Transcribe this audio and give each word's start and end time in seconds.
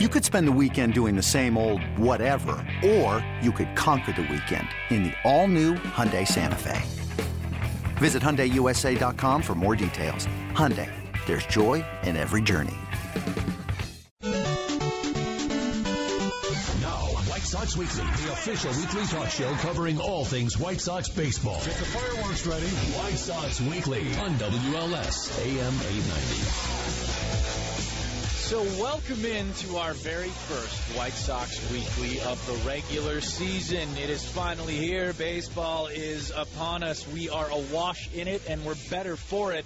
You 0.00 0.08
could 0.08 0.24
spend 0.24 0.48
the 0.48 0.52
weekend 0.60 0.92
doing 0.92 1.14
the 1.14 1.22
same 1.22 1.56
old 1.56 1.80
whatever, 1.96 2.56
or 2.84 3.24
you 3.40 3.52
could 3.52 3.76
conquer 3.76 4.10
the 4.10 4.22
weekend 4.22 4.66
in 4.90 5.04
the 5.04 5.12
all-new 5.22 5.74
Hyundai 5.74 6.26
Santa 6.26 6.56
Fe. 6.56 6.82
Visit 7.98 8.20
HyundaiUSA.com 8.20 9.40
for 9.40 9.54
more 9.54 9.76
details. 9.76 10.26
Hyundai, 10.50 10.90
there's 11.26 11.46
joy 11.46 11.84
in 12.02 12.16
every 12.16 12.42
journey. 12.42 12.74
Now, 14.22 14.32
White 17.30 17.42
Sox 17.42 17.76
Weekly, 17.76 18.02
the 18.02 18.32
official 18.32 18.72
weekly 18.72 19.04
talk 19.04 19.28
show 19.28 19.52
covering 19.62 20.00
all 20.00 20.24
things 20.24 20.58
White 20.58 20.80
Sox 20.80 21.08
baseball. 21.08 21.60
Get 21.64 21.76
the 21.76 21.84
fireworks 21.84 22.44
ready. 22.48 22.66
White 22.66 23.14
Sox 23.14 23.60
Weekly 23.60 24.08
on 24.16 24.34
WLS 24.38 25.38
AM 25.38 25.72
890. 25.72 26.73
So, 28.44 28.62
welcome 28.78 29.24
in 29.24 29.54
to 29.54 29.78
our 29.78 29.94
very 29.94 30.28
first 30.28 30.98
White 30.98 31.14
Sox 31.14 31.72
Weekly 31.72 32.20
of 32.20 32.46
the 32.46 32.68
regular 32.68 33.22
season. 33.22 33.88
It 33.96 34.10
is 34.10 34.22
finally 34.22 34.76
here. 34.76 35.14
Baseball 35.14 35.86
is 35.86 36.30
upon 36.30 36.82
us. 36.82 37.08
We 37.08 37.30
are 37.30 37.48
awash 37.48 38.12
in 38.12 38.28
it, 38.28 38.42
and 38.46 38.62
we're 38.66 38.76
better 38.90 39.16
for 39.16 39.54
it. 39.54 39.64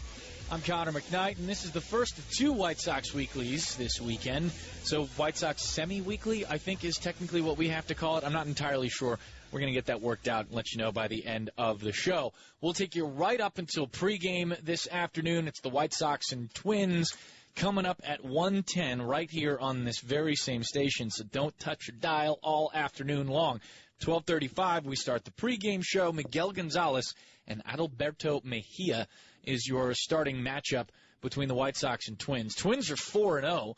I'm 0.52 0.62
Connor 0.62 0.92
McKnight, 0.92 1.38
and 1.38 1.48
this 1.48 1.64
is 1.64 1.72
the 1.72 1.80
first 1.80 2.18
of 2.18 2.30
two 2.30 2.52
White 2.52 2.78
Sox 2.78 3.12
weeklies 3.12 3.74
this 3.74 4.00
weekend. 4.00 4.52
So, 4.84 5.06
White 5.16 5.36
Sox 5.36 5.64
semi 5.64 6.00
weekly, 6.00 6.46
I 6.46 6.58
think, 6.58 6.84
is 6.84 6.98
technically 6.98 7.40
what 7.40 7.58
we 7.58 7.70
have 7.70 7.88
to 7.88 7.96
call 7.96 8.18
it. 8.18 8.24
I'm 8.24 8.32
not 8.32 8.46
entirely 8.46 8.90
sure. 8.90 9.18
We're 9.50 9.58
going 9.58 9.72
to 9.72 9.76
get 9.76 9.86
that 9.86 10.02
worked 10.02 10.28
out 10.28 10.46
and 10.46 10.54
let 10.54 10.70
you 10.70 10.78
know 10.78 10.92
by 10.92 11.08
the 11.08 11.26
end 11.26 11.50
of 11.58 11.80
the 11.80 11.92
show. 11.92 12.32
We'll 12.60 12.74
take 12.74 12.94
you 12.94 13.06
right 13.06 13.40
up 13.40 13.58
until 13.58 13.88
pregame 13.88 14.56
this 14.62 14.86
afternoon. 14.86 15.48
It's 15.48 15.62
the 15.62 15.68
White 15.68 15.94
Sox 15.94 16.30
and 16.30 16.54
Twins 16.54 17.12
coming 17.54 17.86
up 17.86 18.00
at 18.04 18.24
110 18.24 19.02
right 19.02 19.30
here 19.30 19.58
on 19.60 19.84
this 19.84 20.00
very 20.00 20.36
same 20.36 20.62
station. 20.62 21.10
So 21.10 21.24
don't 21.24 21.58
touch 21.58 21.88
your 21.88 21.96
dial 21.98 22.38
all 22.42 22.70
afternoon 22.72 23.26
long. 23.28 23.60
12:35 24.02 24.84
we 24.84 24.96
start 24.96 25.24
the 25.24 25.32
pregame 25.32 25.82
show. 25.84 26.12
Miguel 26.12 26.52
Gonzalez 26.52 27.14
and 27.46 27.64
Adalberto 27.64 28.44
Mejia 28.44 29.08
is 29.44 29.66
your 29.66 29.92
starting 29.94 30.36
matchup 30.36 30.88
between 31.20 31.48
the 31.48 31.54
White 31.54 31.76
Sox 31.76 32.08
and 32.08 32.18
Twins. 32.18 32.54
Twins 32.54 32.90
are 32.90 32.96
4 32.96 33.38
and 33.38 33.46
0. 33.46 33.76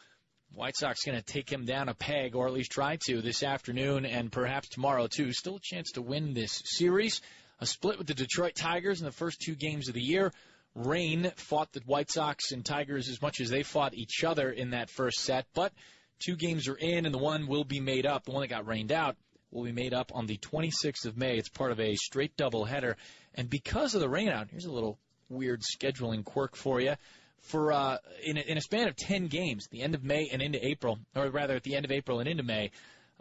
White 0.53 0.77
Sox 0.77 1.05
going 1.05 1.17
to 1.17 1.25
take 1.25 1.51
him 1.51 1.65
down 1.65 1.89
a 1.89 1.95
peg, 1.95 2.35
or 2.35 2.47
at 2.47 2.53
least 2.53 2.73
try 2.73 2.99
to, 3.07 3.23
this 3.23 3.43
afternoon 3.45 4.05
and 4.05 4.33
perhaps 4.33 4.69
tomorrow 4.69 5.07
too. 5.07 5.33
Still 5.33 5.57
a 5.57 5.61
chance 5.63 5.93
to 5.93 6.03
win 6.03 6.35
this 6.35 6.63
series. 6.65 7.21
A 7.61 7.67
split 7.67 7.99
with 7.99 8.07
the 8.07 8.15
Detroit 8.15 8.57
Tigers 8.57 9.01
in 9.01 9.05
the 9.05 9.13
first 9.13 9.41
two 9.41 9.55
games 9.55 9.89
of 9.89 9.95
the 9.95 10.03
year. 10.03 10.33
Rain 10.75 11.33
fought 11.37 11.73
the 11.73 11.81
White 11.85 12.11
Sox 12.11 12.53
and 12.53 12.65
Tigers 12.65 13.09
as 13.09 13.21
much 13.21 13.41
as 13.41 13.51
they 13.51 13.63
fought 13.63 13.95
each 13.95 14.23
other 14.25 14.51
in 14.51 14.71
that 14.71 14.91
first 14.91 15.21
set, 15.21 15.47
but 15.53 15.73
two 16.21 16.37
games 16.37 16.69
are 16.69 16.77
in, 16.77 17.07
and 17.07 17.15
the 17.15 17.19
one 17.19 17.47
will 17.47 17.65
be 17.65 17.81
made 17.81 18.07
up. 18.07 18.25
The 18.25 18.31
one 18.31 18.43
that 18.43 18.49
got 18.49 18.67
rained 18.67 18.93
out 18.93 19.17
will 19.51 19.65
be 19.65 19.73
made 19.73 19.93
up 19.93 20.13
on 20.15 20.27
the 20.27 20.39
26th 20.39 21.07
of 21.07 21.17
May. 21.17 21.37
It's 21.37 21.49
part 21.49 21.73
of 21.73 21.81
a 21.81 21.97
straight 21.97 22.37
double 22.37 22.65
header, 22.65 22.97
and 23.35 23.51
because 23.51 23.95
of 23.95 24.01
the 24.01 24.09
rainout, 24.09 24.51
here's 24.51 24.65
a 24.65 24.73
little 24.73 24.99
weird 25.29 25.63
scheduling 25.63 26.25
quirk 26.25 26.57
for 26.57 26.81
you. 26.81 26.95
For 27.41 27.73
uh, 27.73 27.97
in, 28.23 28.37
a, 28.37 28.41
in 28.41 28.59
a 28.59 28.61
span 28.61 28.87
of 28.87 28.97
10 28.97 29.29
games, 29.29 29.67
the 29.71 29.81
end 29.83 29.95
of 29.95 30.05
May 30.05 30.29
and 30.31 30.43
into 30.43 30.65
April, 30.65 30.99
or 31.17 31.31
rather 31.31 31.57
at 31.57 31.63
the 31.63 31.75
end 31.75 31.87
of 31.87 31.91
April 31.91 32.21
and 32.21 32.29
into 32.29 32.43
May, 32.43 32.71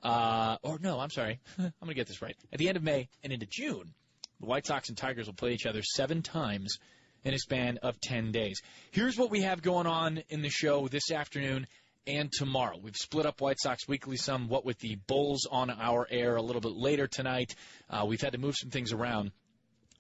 uh, 0.04 0.58
or 0.62 0.78
no, 0.80 1.00
I'm 1.00 1.10
sorry, 1.10 1.40
I'm 1.58 1.88
to 1.88 1.94
get 1.94 2.08
this 2.08 2.22
right. 2.22 2.36
At 2.52 2.60
the 2.60 2.68
end 2.68 2.78
of 2.78 2.84
May 2.84 3.08
and 3.24 3.32
into 3.32 3.46
June, 3.46 3.94
the 4.40 4.46
White 4.46 4.66
Sox 4.66 4.90
and 4.90 4.98
Tigers 4.98 5.28
will 5.28 5.34
play 5.34 5.54
each 5.54 5.66
other 5.66 5.82
seven 5.82 6.22
times 6.22 6.78
in 7.24 7.34
a 7.34 7.40
span 7.40 7.78
of 7.84 8.00
10 8.00 8.32
days. 8.32 8.62
Here's 8.92 9.18
what 9.18 9.32
we 9.32 9.42
have 9.42 9.62
going 9.62 9.88
on 9.88 10.24
in 10.30 10.42
the 10.42 10.50
show 10.50 10.88
this 10.88 11.12
afternoon 11.12 11.68
and 12.08 12.32
tomorrow. 12.32 12.78
We've 12.82 12.96
split 12.96 13.26
up 13.26 13.42
White 13.42 13.60
Sox 13.60 13.88
Weekly 13.88 14.18
some, 14.18 14.48
what 14.48 14.66
with 14.66 14.80
the 14.80 14.96
Bulls 15.08 15.48
on 15.50 15.70
our 15.70 16.08
air 16.10 16.36
a 16.36 16.42
little 16.42 16.62
bit 16.62 16.74
later 16.74 17.08
tonight. 17.08 17.56
Uh, 17.90 18.06
we've 18.08 18.22
had 18.22 18.34
to 18.34 18.40
move 18.40 18.56
some 18.58 18.70
things 18.70 18.94
around. 18.94 19.32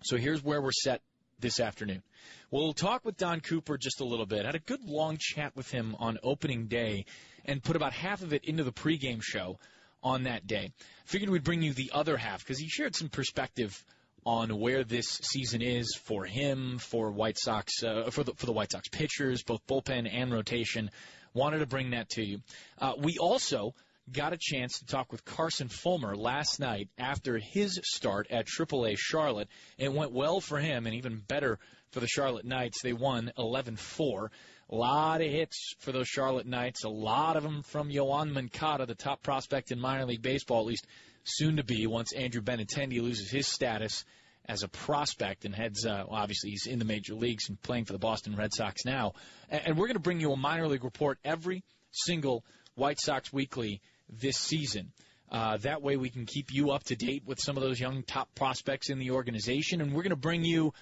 So 0.04 0.18
here's 0.18 0.44
where 0.44 0.62
we're 0.62 0.72
set 0.72 1.02
this 1.40 1.60
afternoon. 1.60 2.02
We'll 2.52 2.74
talk 2.74 3.06
with 3.06 3.18
Don 3.18 3.42
Cooper 3.42 3.78
just 3.78 4.02
a 4.02 4.06
little 4.06 4.26
bit. 4.26 4.46
Had 4.46 4.56
a 4.56 4.60
good 4.60 4.84
long 4.84 5.18
chat 5.20 5.56
with 5.56 5.70
him 5.70 5.96
on 6.00 6.18
opening 6.24 6.68
day 6.68 7.06
and 7.46 7.64
put 7.64 7.76
about 7.76 7.94
half 7.94 8.22
of 8.22 8.34
it 8.34 8.46
into 8.46 8.64
the 8.64 8.72
pregame 8.72 9.22
show 9.22 9.60
on 10.02 10.24
that 10.24 10.48
day. 10.48 10.72
Figured 11.06 11.30
we'd 11.30 11.44
bring 11.44 11.62
you 11.62 11.74
the 11.74 11.92
other 11.94 12.18
half 12.18 12.40
because 12.40 12.60
he 12.60 12.68
shared 12.68 12.96
some 12.96 13.10
perspective 13.10 13.84
on 14.26 14.60
where 14.60 14.84
this 14.84 15.08
season 15.08 15.62
is 15.62 15.96
for 16.04 16.26
him, 16.26 16.78
for 16.80 17.12
White 17.12 17.38
Sox, 17.38 17.84
uh, 17.84 18.10
for 18.12 18.24
the 18.24 18.34
for 18.36 18.46
the 18.46 18.52
White 18.52 18.72
Sox 18.72 18.88
pitchers, 18.90 19.44
both 19.44 19.66
bullpen 19.68 20.10
and 20.12 20.32
rotation. 20.32 20.90
Wanted 21.34 21.60
to 21.60 21.68
bring 21.68 21.92
that 21.92 22.10
to 22.12 22.24
you. 22.24 22.42
Uh, 22.80 22.94
we 22.98 23.18
also 23.20 23.74
got 24.12 24.34
a 24.34 24.38
chance 24.40 24.80
to 24.80 24.86
talk 24.86 25.12
with 25.12 25.24
Carson 25.24 25.68
Fulmer 25.68 26.16
last 26.16 26.60
night 26.60 26.90
after 26.98 27.38
his 27.38 27.80
start 27.84 28.28
at 28.32 28.48
AAA 28.48 28.96
Charlotte. 28.98 29.50
It 29.78 29.94
went 29.94 30.12
well 30.12 30.40
for 30.40 30.58
him, 30.58 30.86
and 30.86 30.96
even 30.96 31.20
better 31.20 31.60
for 31.92 32.00
the 32.00 32.08
Charlotte 32.08 32.46
Knights. 32.46 32.82
They 32.82 32.94
won 32.94 33.32
11-4. 33.38 34.30
A 34.72 34.76
lot 34.76 35.22
of 35.22 35.32
hits 35.32 35.74
for 35.80 35.92
those 35.92 36.08
Charlotte 36.08 36.46
Knights. 36.46 36.84
A 36.84 36.90
lot 36.90 37.36
of 37.36 37.44
them 37.44 37.64
from 37.64 37.90
Yoan 37.90 38.32
Moncada, 38.32 38.86
the 38.86 38.94
top 38.94 39.24
prospect 39.24 39.72
in 39.72 39.80
minor 39.80 40.06
league 40.06 40.22
baseball, 40.22 40.62
at 40.62 40.68
least 40.68 40.86
soon 41.24 41.58
to 41.58 41.64
be 41.64 41.88
once 41.88 42.14
Andrew 42.14 42.42
Benintendi 42.42 43.02
loses 43.02 43.32
his 43.32 43.48
status 43.48 44.06
as 44.46 44.64
a 44.64 44.68
prospect 44.68 45.46
and 45.46 45.54
heads, 45.54 45.86
uh, 45.86 46.04
well, 46.08 46.20
obviously 46.20 46.50
he's 46.50 46.66
in 46.66 46.80
the 46.80 46.86
major 46.86 47.14
leagues 47.14 47.50
and 47.50 47.62
playing 47.62 47.86
for 47.86 47.94
the 47.94 48.00
Boston 48.00 48.36
Red 48.36 48.54
Sox 48.54 48.84
now. 48.86 49.14
And, 49.50 49.78
we're 49.78 49.88
going 49.88 49.96
to 49.96 50.02
bring 50.02 50.20
you 50.20 50.32
a 50.32 50.38
minor 50.38 50.68
league 50.68 50.84
report 50.84 51.20
every 51.24 51.64
single 51.92 52.44
White 52.76 53.00
Sox 53.00 53.32
weekly 53.32 53.82
this 54.10 54.38
season. 54.38 54.92
Uh, 55.32 55.58
that 55.58 55.84
way 55.84 55.98
we 55.98 56.10
can 56.10 56.26
keep 56.26 56.52
you 56.52 56.72
up 56.72 56.84
to 56.86 56.96
date 56.96 57.24
with 57.26 57.40
some 57.40 57.58
of 57.58 57.62
those 57.62 57.80
young 57.80 58.02
top 58.02 58.34
prospects 58.34 58.90
in 58.90 58.98
the 58.98 59.12
organization, 59.12 59.82
and 59.82 59.94
we're 59.94 60.02
going 60.02 60.10
to 60.10 60.16
bring 60.16 60.44
you 60.44 60.74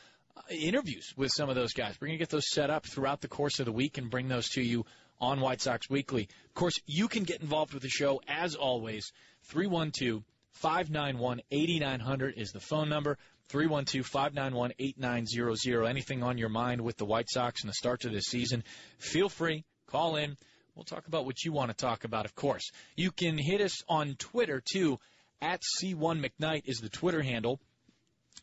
interviews 0.49 1.13
with 1.15 1.31
some 1.31 1.49
of 1.49 1.55
those 1.55 1.73
guys. 1.73 1.95
We're 1.99 2.07
going 2.07 2.17
to 2.17 2.21
get 2.21 2.29
those 2.29 2.49
set 2.49 2.69
up 2.69 2.85
throughout 2.85 3.21
the 3.21 3.27
course 3.27 3.59
of 3.59 3.65
the 3.65 3.71
week 3.71 3.97
and 3.97 4.09
bring 4.09 4.27
those 4.27 4.49
to 4.49 4.61
you 4.61 4.85
on 5.19 5.39
White 5.39 5.61
Sox 5.61 5.89
Weekly. 5.89 6.29
Of 6.45 6.53
course, 6.53 6.79
you 6.85 7.07
can 7.07 7.23
get 7.23 7.41
involved 7.41 7.73
with 7.73 7.83
the 7.83 7.89
show 7.89 8.21
as 8.27 8.55
always. 8.55 9.11
312 9.43 10.23
591 10.53 11.41
8900 11.51 12.33
is 12.37 12.51
the 12.51 12.59
phone 12.59 12.89
number. 12.89 13.17
312 13.49 14.05
591 14.05 14.73
8900. 14.79 15.85
Anything 15.85 16.23
on 16.23 16.37
your 16.37 16.49
mind 16.49 16.81
with 16.81 16.97
the 16.97 17.05
White 17.05 17.29
Sox 17.29 17.61
and 17.61 17.69
the 17.69 17.73
start 17.73 18.01
to 18.01 18.09
this 18.09 18.25
season, 18.25 18.63
feel 18.99 19.29
free, 19.29 19.63
call 19.87 20.17
in. 20.17 20.37
We'll 20.75 20.83
talk 20.83 21.07
about 21.07 21.25
what 21.25 21.43
you 21.43 21.51
want 21.51 21.71
to 21.71 21.75
talk 21.75 22.03
about, 22.03 22.25
of 22.25 22.35
course. 22.35 22.71
You 22.95 23.11
can 23.11 23.37
hit 23.37 23.61
us 23.61 23.81
on 23.89 24.15
Twitter, 24.15 24.61
too. 24.63 24.99
At 25.41 25.61
C1McKnight 25.81 26.63
is 26.65 26.77
the 26.77 26.89
Twitter 26.89 27.21
handle. 27.21 27.59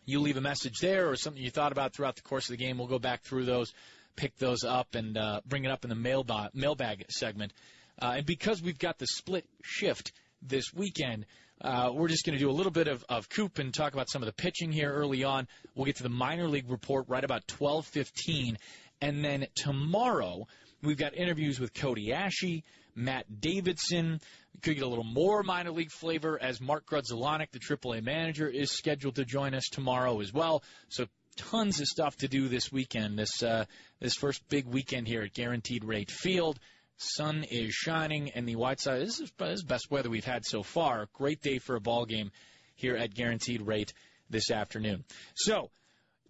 You 0.07 0.21
leave 0.21 0.37
a 0.37 0.43
message 0.43 0.79
there 0.81 1.11
or 1.11 1.17
something 1.17 1.43
you 1.43 1.51
thought 1.51 1.73
about 1.73 1.95
throughout 1.95 2.17
the 2.17 2.23
course 2.23 2.47
of 2.51 2.57
the 2.57 2.65
game. 2.65 2.79
We'll 2.79 2.87
go 2.87 2.99
back 2.99 3.23
through 3.23 3.45
those, 3.45 3.73
pick 4.17 4.37
those 4.37 4.65
up, 4.65 4.95
and 4.95 5.17
uh, 5.17 5.41
bring 5.47 5.65
it 5.65 5.71
up 5.71 5.85
in 5.85 5.89
the 5.89 5.97
mailbag, 5.97 6.51
mailbag 6.55 7.07
segment. 7.11 7.53
Uh, 8.01 8.15
and 8.17 8.27
because 8.27 8.63
we've 8.63 8.79
got 8.79 8.99
the 8.99 9.07
split 9.07 9.47
shift 9.63 10.13
this 10.43 10.73
weekend, 10.75 11.27
uh, 11.61 11.91
we're 11.93 12.09
just 12.09 12.27
going 12.27 12.37
to 12.37 12.45
do 12.45 12.51
a 12.51 12.53
little 12.53 12.73
bit 12.73 12.89
of, 12.89 13.05
of 13.09 13.29
Coop 13.29 13.59
and 13.59 13.73
talk 13.73 13.95
about 13.95 14.11
some 14.11 14.23
of 14.23 14.27
the 14.27 14.33
pitching 14.33 14.73
here 14.73 14.93
early 14.93 15.25
on. 15.25 15.47
We'll 15.75 15.87
get 15.87 15.97
to 15.97 16.03
the 16.03 16.09
minor 16.09 16.49
league 16.49 16.71
report 16.71 17.07
right 17.09 17.25
about 17.25 17.47
12:15, 17.47 18.57
and 19.01 19.25
then 19.25 19.47
tomorrow 19.55 20.47
we've 20.83 20.99
got 20.99 21.15
interviews 21.15 21.61
with 21.61 21.73
Cody 21.73 22.09
Asche, 22.09 22.63
Matt 22.95 23.41
Davidson. 23.41 24.21
Could 24.63 24.75
get 24.77 24.85
a 24.85 24.89
little 24.89 25.05
more 25.05 25.43
minor 25.43 25.73
league 25.73 25.91
flavor 25.91 26.39
as 26.41 26.61
Mark 26.61 26.87
Grudzielanek, 26.87 27.51
the 27.51 27.59
AAA 27.59 28.03
manager, 28.03 28.49
is 28.49 28.71
scheduled 28.71 29.17
to 29.17 29.25
join 29.25 29.55
us 29.55 29.65
tomorrow 29.71 30.21
as 30.21 30.33
well. 30.33 30.63
So 30.89 31.07
tons 31.37 31.81
of 31.81 31.87
stuff 31.87 32.17
to 32.19 32.29
do 32.29 32.49
this 32.49 32.71
weekend. 32.73 33.19
This 33.19 33.43
uh, 33.43 33.65
this 34.01 34.15
first 34.15 34.49
big 34.49 34.67
weekend 34.67 35.07
here 35.07 35.23
at 35.23 35.35
Guaranteed 35.35 35.85
Rate 35.85 36.11
Field. 36.11 36.59
Sun 36.97 37.45
is 37.51 37.75
shining, 37.75 38.31
and 38.31 38.49
the 38.49 38.57
White 38.57 38.81
Sox. 38.81 39.01
This 39.01 39.21
is, 39.21 39.33
is 39.41 39.65
best 39.65 39.91
weather 39.91 40.09
we've 40.09 40.25
had 40.25 40.45
so 40.45 40.63
far. 40.63 41.09
Great 41.13 41.43
day 41.43 41.59
for 41.59 41.75
a 41.75 41.81
ball 41.81 42.07
game 42.07 42.31
here 42.77 42.97
at 42.97 43.15
Guaranteed 43.15 43.63
Rate 43.63 43.93
this 44.31 44.51
afternoon. 44.51 45.05
So 45.35 45.71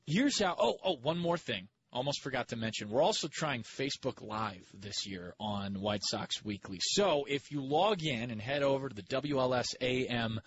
here's 0.06 0.40
how. 0.40 0.56
Oh, 0.58 0.76
oh, 0.82 0.96
one 1.02 1.18
more 1.18 1.36
thing. 1.38 1.68
Almost 1.94 2.22
forgot 2.22 2.48
to 2.48 2.56
mention. 2.56 2.90
We're 2.90 3.02
also 3.02 3.28
trying 3.30 3.62
Facebook 3.62 4.20
Live 4.20 4.66
this 4.74 5.06
year 5.06 5.32
on 5.38 5.80
White 5.80 6.02
Sox 6.02 6.44
Weekly. 6.44 6.78
So 6.80 7.24
if 7.28 7.52
you 7.52 7.64
log 7.64 8.02
in 8.02 8.32
and 8.32 8.40
head 8.40 8.64
over 8.64 8.88
to 8.88 8.94
the 8.94 9.02
WLS 9.02 9.66
AM 9.80 10.40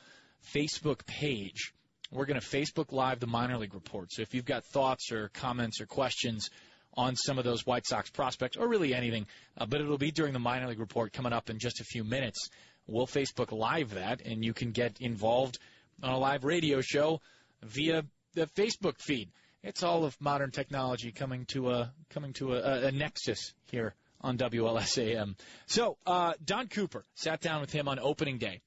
Facebook 0.53 1.05
page, 1.05 1.73
we're 2.11 2.25
going 2.25 2.39
to 2.39 2.45
Facebook 2.45 2.91
Live 2.91 3.21
the 3.21 3.27
minor 3.27 3.57
league 3.57 3.73
report. 3.73 4.11
So 4.11 4.23
if 4.23 4.33
you've 4.33 4.43
got 4.43 4.65
thoughts 4.65 5.09
or 5.13 5.29
comments 5.29 5.79
or 5.79 5.85
questions 5.85 6.49
on 6.97 7.15
some 7.15 7.37
of 7.37 7.45
those 7.45 7.65
White 7.65 7.85
Sox 7.85 8.09
prospects, 8.09 8.57
or 8.57 8.67
really 8.67 8.93
anything. 8.93 9.27
Uh, 9.57 9.65
but 9.65 9.79
it'll 9.79 9.97
be 9.97 10.11
during 10.11 10.33
the 10.33 10.39
minor 10.39 10.67
league 10.67 10.79
report 10.79 11.13
coming 11.13 11.31
up 11.31 11.49
in 11.49 11.59
just 11.59 11.79
a 11.79 11.85
few 11.85 12.03
minutes. 12.03 12.49
We'll 12.87 13.07
Facebook 13.07 13.51
Live 13.51 13.93
that, 13.93 14.21
and 14.21 14.43
you 14.43 14.53
can 14.53 14.71
get 14.71 14.99
involved 14.99 15.59
on 16.03 16.11
a 16.11 16.17
live 16.17 16.43
radio 16.43 16.81
show 16.81 17.21
via 17.63 18.03
the 18.33 18.47
Facebook 18.47 18.99
feed. 18.99 19.29
It's 19.63 19.83
all 19.83 20.05
of 20.05 20.19
modern 20.21 20.51
technology 20.51 21.11
coming 21.11 21.45
to 21.47 21.71
a 21.71 21.93
coming 22.09 22.33
to 22.33 22.53
a, 22.53 22.87
a 22.87 22.91
nexus 22.91 23.53
here 23.71 23.95
on 24.21 24.37
WLSAM. 24.37 25.35
So, 25.67 25.97
uh, 26.05 26.33
Don 26.43 26.67
Cooper 26.67 27.05
sat 27.15 27.41
down 27.41 27.61
with 27.61 27.71
him 27.71 27.87
on 27.87 27.99
opening 27.99 28.37
day 28.37 28.61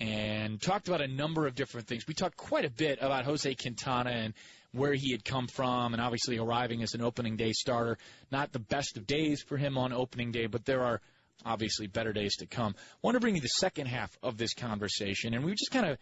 and 0.00 0.60
talked 0.60 0.88
about 0.88 1.00
a 1.00 1.08
number 1.08 1.46
of 1.46 1.54
different 1.54 1.86
things. 1.86 2.06
We 2.06 2.14
talked 2.14 2.36
quite 2.36 2.64
a 2.64 2.70
bit 2.70 2.98
about 3.00 3.24
Jose 3.24 3.52
Quintana 3.54 4.10
and 4.10 4.34
where 4.72 4.94
he 4.94 5.12
had 5.12 5.24
come 5.24 5.46
from, 5.48 5.94
and 5.94 6.02
obviously 6.02 6.38
arriving 6.38 6.82
as 6.82 6.94
an 6.94 7.00
opening 7.00 7.36
day 7.36 7.52
starter. 7.52 7.98
Not 8.30 8.52
the 8.52 8.58
best 8.58 8.96
of 8.96 9.06
days 9.06 9.42
for 9.42 9.56
him 9.56 9.78
on 9.78 9.92
opening 9.92 10.30
day, 10.30 10.46
but 10.46 10.64
there 10.64 10.82
are 10.82 11.00
obviously 11.44 11.86
better 11.86 12.12
days 12.12 12.36
to 12.36 12.46
come. 12.46 12.74
I 12.76 12.96
want 13.02 13.14
to 13.14 13.20
bring 13.20 13.34
you 13.34 13.40
the 13.40 13.48
second 13.48 13.86
half 13.86 14.16
of 14.22 14.36
this 14.36 14.54
conversation, 14.54 15.34
and 15.34 15.44
we 15.44 15.52
just 15.52 15.70
kind 15.70 15.86
of, 15.86 15.98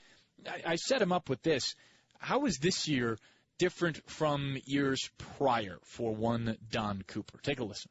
I, 0.47 0.73
I 0.73 0.77
set 0.77 1.01
him 1.01 1.13
up 1.13 1.29
with 1.29 1.43
this. 1.43 1.75
How 2.19 2.47
is 2.47 2.59
this 2.59 2.89
year 2.89 3.19
different 3.59 4.09
from 4.11 4.59
years 4.65 5.11
prior 5.37 5.79
for 5.85 6.15
one 6.15 6.57
Don 6.71 7.03
Cooper? 7.07 7.39
Take 7.43 7.61
a 7.61 7.65
listen. 7.65 7.91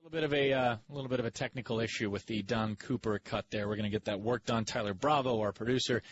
A 0.00 0.04
little 0.04 0.20
bit 0.20 0.24
of 0.24 0.34
a 0.34 0.52
uh, 0.52 0.76
little 0.90 1.08
bit 1.08 1.20
of 1.20 1.26
a 1.26 1.30
technical 1.30 1.80
issue 1.80 2.10
with 2.10 2.26
the 2.26 2.42
Don 2.42 2.76
Cooper 2.76 3.18
cut 3.18 3.46
there. 3.50 3.66
We're 3.66 3.76
going 3.76 3.90
to 3.90 3.90
get 3.90 4.04
that 4.04 4.20
worked 4.20 4.50
on. 4.50 4.64
Tyler 4.64 4.92
Bravo, 4.92 5.40
our 5.40 5.52
producer, 5.52 6.02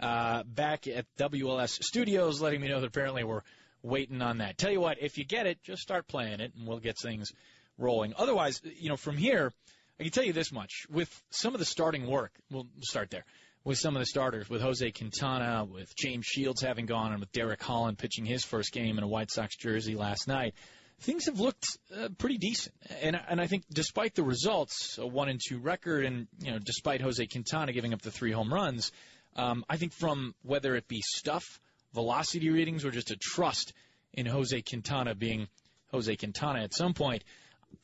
uh, 0.00 0.42
back 0.44 0.86
at 0.86 1.04
WLS 1.18 1.82
Studios, 1.82 2.40
letting 2.40 2.60
me 2.60 2.68
know 2.68 2.80
that 2.80 2.86
apparently 2.86 3.22
we're 3.22 3.42
waiting 3.82 4.22
on 4.22 4.38
that. 4.38 4.56
Tell 4.56 4.72
you 4.72 4.80
what, 4.80 4.96
if 5.00 5.18
you 5.18 5.26
get 5.26 5.46
it, 5.46 5.62
just 5.62 5.82
start 5.82 6.08
playing 6.08 6.40
it, 6.40 6.52
and 6.56 6.66
we'll 6.66 6.78
get 6.78 6.98
things 6.98 7.32
rolling. 7.76 8.14
Otherwise, 8.16 8.60
you 8.78 8.88
know, 8.88 8.96
from 8.96 9.16
here, 9.16 9.52
I 9.98 10.02
can 10.02 10.12
tell 10.12 10.24
you 10.24 10.32
this 10.32 10.52
much: 10.52 10.86
with 10.90 11.22
some 11.30 11.54
of 11.54 11.58
the 11.58 11.64
starting 11.64 12.06
work, 12.06 12.32
we'll 12.50 12.66
start 12.80 13.10
there. 13.10 13.24
With 13.64 13.78
some 13.78 13.96
of 13.96 14.00
the 14.00 14.06
starters, 14.06 14.50
with 14.50 14.60
Jose 14.60 14.90
Quintana, 14.90 15.64
with 15.64 15.96
James 15.96 16.26
Shields 16.26 16.60
having 16.60 16.84
gone, 16.84 17.12
and 17.12 17.20
with 17.20 17.32
Derek 17.32 17.62
Holland 17.62 17.96
pitching 17.96 18.26
his 18.26 18.44
first 18.44 18.72
game 18.72 18.98
in 18.98 19.04
a 19.04 19.08
White 19.08 19.30
Sox 19.30 19.56
jersey 19.56 19.94
last 19.94 20.28
night 20.28 20.54
things 21.00 21.26
have 21.26 21.40
looked 21.40 21.66
uh, 21.94 22.08
pretty 22.18 22.38
decent. 22.38 22.74
And 23.02 23.18
and 23.28 23.40
I 23.40 23.46
think 23.46 23.64
despite 23.72 24.14
the 24.14 24.22
results, 24.22 24.98
a 24.98 25.06
one 25.06 25.28
and 25.28 25.40
two 25.40 25.58
record, 25.58 26.04
and 26.04 26.26
you 26.40 26.50
know 26.50 26.58
despite 26.58 27.00
Jose 27.00 27.24
Quintana 27.26 27.72
giving 27.72 27.92
up 27.92 28.02
the 28.02 28.10
three 28.10 28.32
home 28.32 28.52
runs, 28.52 28.92
um, 29.36 29.64
I 29.68 29.76
think 29.76 29.92
from 29.92 30.34
whether 30.42 30.74
it 30.74 30.88
be 30.88 31.02
stuff, 31.02 31.60
velocity 31.92 32.50
readings, 32.50 32.84
or 32.84 32.90
just 32.90 33.10
a 33.10 33.16
trust 33.16 33.72
in 34.12 34.26
Jose 34.26 34.60
Quintana 34.62 35.14
being 35.14 35.48
Jose 35.90 36.14
Quintana 36.16 36.60
at 36.62 36.74
some 36.74 36.94
point, 36.94 37.24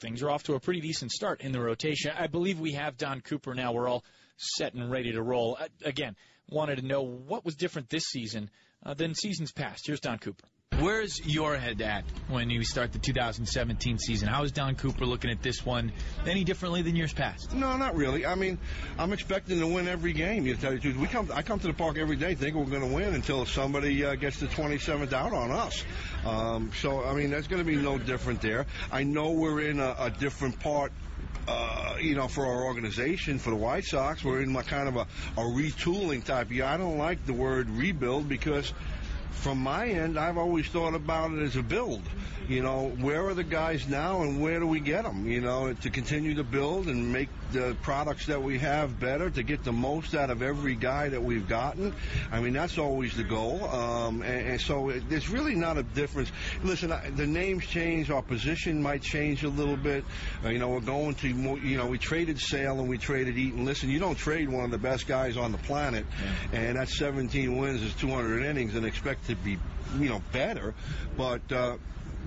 things 0.00 0.22
are 0.22 0.31
off 0.31 0.44
to 0.44 0.54
a 0.54 0.60
pretty 0.60 0.81
decent 0.81 1.12
start 1.12 1.40
in 1.40 1.52
the 1.52 1.60
rotation. 1.60 2.12
I 2.16 2.26
believe 2.26 2.60
we 2.60 2.72
have 2.72 2.96
Don 2.96 3.20
Cooper 3.20 3.54
now. 3.54 3.72
We're 3.72 3.88
all 3.88 4.04
set 4.37 4.75
and 4.75 4.90
ready 4.90 5.12
to 5.12 5.22
roll. 5.22 5.56
Uh, 5.60 5.66
again, 5.84 6.16
wanted 6.48 6.76
to 6.76 6.87
know 6.87 7.02
what 7.02 7.44
was 7.44 7.54
different 7.54 7.88
this 7.88 8.04
season 8.04 8.50
uh, 8.84 8.94
than 8.94 9.14
seasons 9.14 9.52
past. 9.52 9.87
Here's 9.87 10.00
Don 10.00 10.19
Cooper. 10.19 10.46
Where's 10.81 11.20
your 11.26 11.58
head 11.58 11.82
at 11.82 12.05
when 12.28 12.49
you 12.49 12.64
start 12.64 12.93
the 12.93 12.99
2017 12.99 13.99
season? 13.99 14.28
How 14.28 14.44
is 14.44 14.52
Don 14.52 14.76
Cooper 14.76 15.05
looking 15.05 15.31
at 15.31 15.43
this 15.43 15.67
one 15.67 15.93
any 16.26 16.43
differently 16.43 16.81
than 16.81 16.96
years 16.96 17.12
past? 17.12 17.52
No, 17.52 17.76
not 17.76 17.94
really. 17.96 18.25
I 18.25 18.34
mean, 18.34 18.56
I'm 18.99 19.12
expecting 19.12 19.61
to 19.61 19.67
win 19.67 19.88
every 19.88 20.14
game. 20.14 20.46
You 20.46 20.56
tell 20.56 20.72
you 20.72 20.78
the 20.78 20.82
truth, 20.82 20.96
we 20.96 21.06
come. 21.06 21.31
I 21.34 21.43
come 21.43 21.58
to 21.58 21.67
the 21.67 21.75
park 21.75 21.99
every 21.99 22.17
day 22.17 22.34
thinking 22.34 22.64
we're 22.64 22.70
going 22.70 22.88
to 22.88 22.94
win 22.94 23.14
until 23.14 23.44
somebody 23.44 24.02
uh, 24.06 24.14
gets 24.14 24.40
the 24.40 24.46
27th 24.46 25.12
out 25.12 25.34
on 25.34 25.50
us. 25.50 25.84
Um, 26.25 26.70
so, 26.81 27.05
I 27.05 27.12
mean, 27.14 27.28
there's 27.28 27.46
going 27.46 27.62
to 27.62 27.70
be 27.70 27.76
no 27.76 27.99
different 27.99 28.40
there. 28.40 28.64
I 28.90 29.02
know 29.02 29.32
we're 29.32 29.61
in 29.61 29.81
a, 29.81 29.94
a 29.99 30.11
different 30.11 30.61
part 30.61 30.93
uh, 31.49 31.96
you 32.00 32.14
know, 32.14 32.28
for 32.28 32.46
our 32.46 32.64
organization, 32.64 33.38
for 33.38 33.50
the 33.50 33.56
White 33.56 33.84
Sox, 33.84 34.25
we're 34.25 34.43
in 34.43 34.52
my 34.52 34.62
kind 34.62 34.88
of 34.88 34.96
a, 34.96 35.06
a 35.37 35.44
retooling 35.44 36.25
type 36.25 36.50
year. 36.50 36.64
I 36.64 36.76
don't 36.76 36.99
like 36.99 37.26
the 37.26 37.32
word 37.32 37.69
rebuild 37.70 38.28
because 38.28 38.73
from 39.30 39.58
my 39.58 39.86
end, 39.86 40.18
I've 40.18 40.38
always 40.38 40.66
thought 40.66 40.94
about 40.94 41.32
it 41.32 41.42
as 41.42 41.56
a 41.56 41.62
build. 41.62 42.02
You 42.50 42.64
know, 42.64 42.88
where 43.00 43.29
are 43.29 43.35
the 43.35 43.44
guys 43.44 43.87
now 43.87 44.23
and 44.23 44.43
where 44.43 44.58
do 44.58 44.67
we 44.67 44.81
get 44.81 45.05
them? 45.05 45.25
You 45.29 45.41
know, 45.41 45.73
to 45.73 45.88
continue 45.88 46.35
to 46.35 46.43
build 46.43 46.88
and 46.88 47.12
make 47.12 47.29
the 47.52 47.76
products 47.82 48.26
that 48.26 48.43
we 48.43 48.58
have 48.58 48.99
better, 48.99 49.31
to 49.31 49.44
get 49.44 49.62
the 49.62 49.73
most 49.73 50.17
out 50.17 50.31
of 50.31 50.43
every 50.43 50.75
guy 50.75 51.08
that 51.11 51.23
we've 51.23 51.49
gotten. 51.49 51.94
I 52.32 52.41
mean, 52.41 52.52
that's 52.52 52.76
always 52.76 53.17
the 53.17 53.23
goal. 53.23 53.62
Um, 53.69 54.23
and, 54.23 54.49
and 54.49 54.61
so 54.61 54.88
it, 54.88 55.08
there's 55.08 55.29
really 55.29 55.55
not 55.55 55.79
a 55.79 55.85
difference. 55.85 56.32
Listen, 56.64 56.91
I, 56.91 57.11
the 57.11 57.26
names 57.26 57.67
change, 57.67 58.11
our 58.11 58.20
position 58.23 58.82
might 58.82 59.02
change 59.02 59.44
a 59.44 59.49
little 59.49 59.76
bit. 59.76 60.05
Uh, 60.44 60.49
you 60.49 60.58
know, 60.58 60.70
we're 60.70 60.81
going 60.81 61.14
to, 61.17 61.32
more, 61.32 61.56
you 61.58 61.76
know, 61.76 61.87
we 61.87 61.99
traded 61.99 62.41
Sale 62.41 62.81
and 62.81 62.88
we 62.88 62.99
traded 62.99 63.38
Eaton. 63.38 63.64
Listen, 63.64 63.91
you 63.91 64.00
don't 64.00 64.19
trade 64.19 64.49
one 64.49 64.64
of 64.64 64.73
the 64.73 64.79
best 64.79 65.06
guys 65.06 65.37
on 65.37 65.52
the 65.52 65.58
planet, 65.58 66.05
yeah. 66.52 66.58
and 66.58 66.79
that's 66.79 66.99
17 66.99 67.56
wins 67.56 67.81
is 67.82 67.94
200 67.94 68.44
innings 68.44 68.75
and 68.75 68.85
expect 68.85 69.26
to 69.29 69.37
be, 69.37 69.56
you 69.98 70.08
know, 70.08 70.22
better. 70.32 70.74
But 71.16 71.50
uh, 71.52 71.76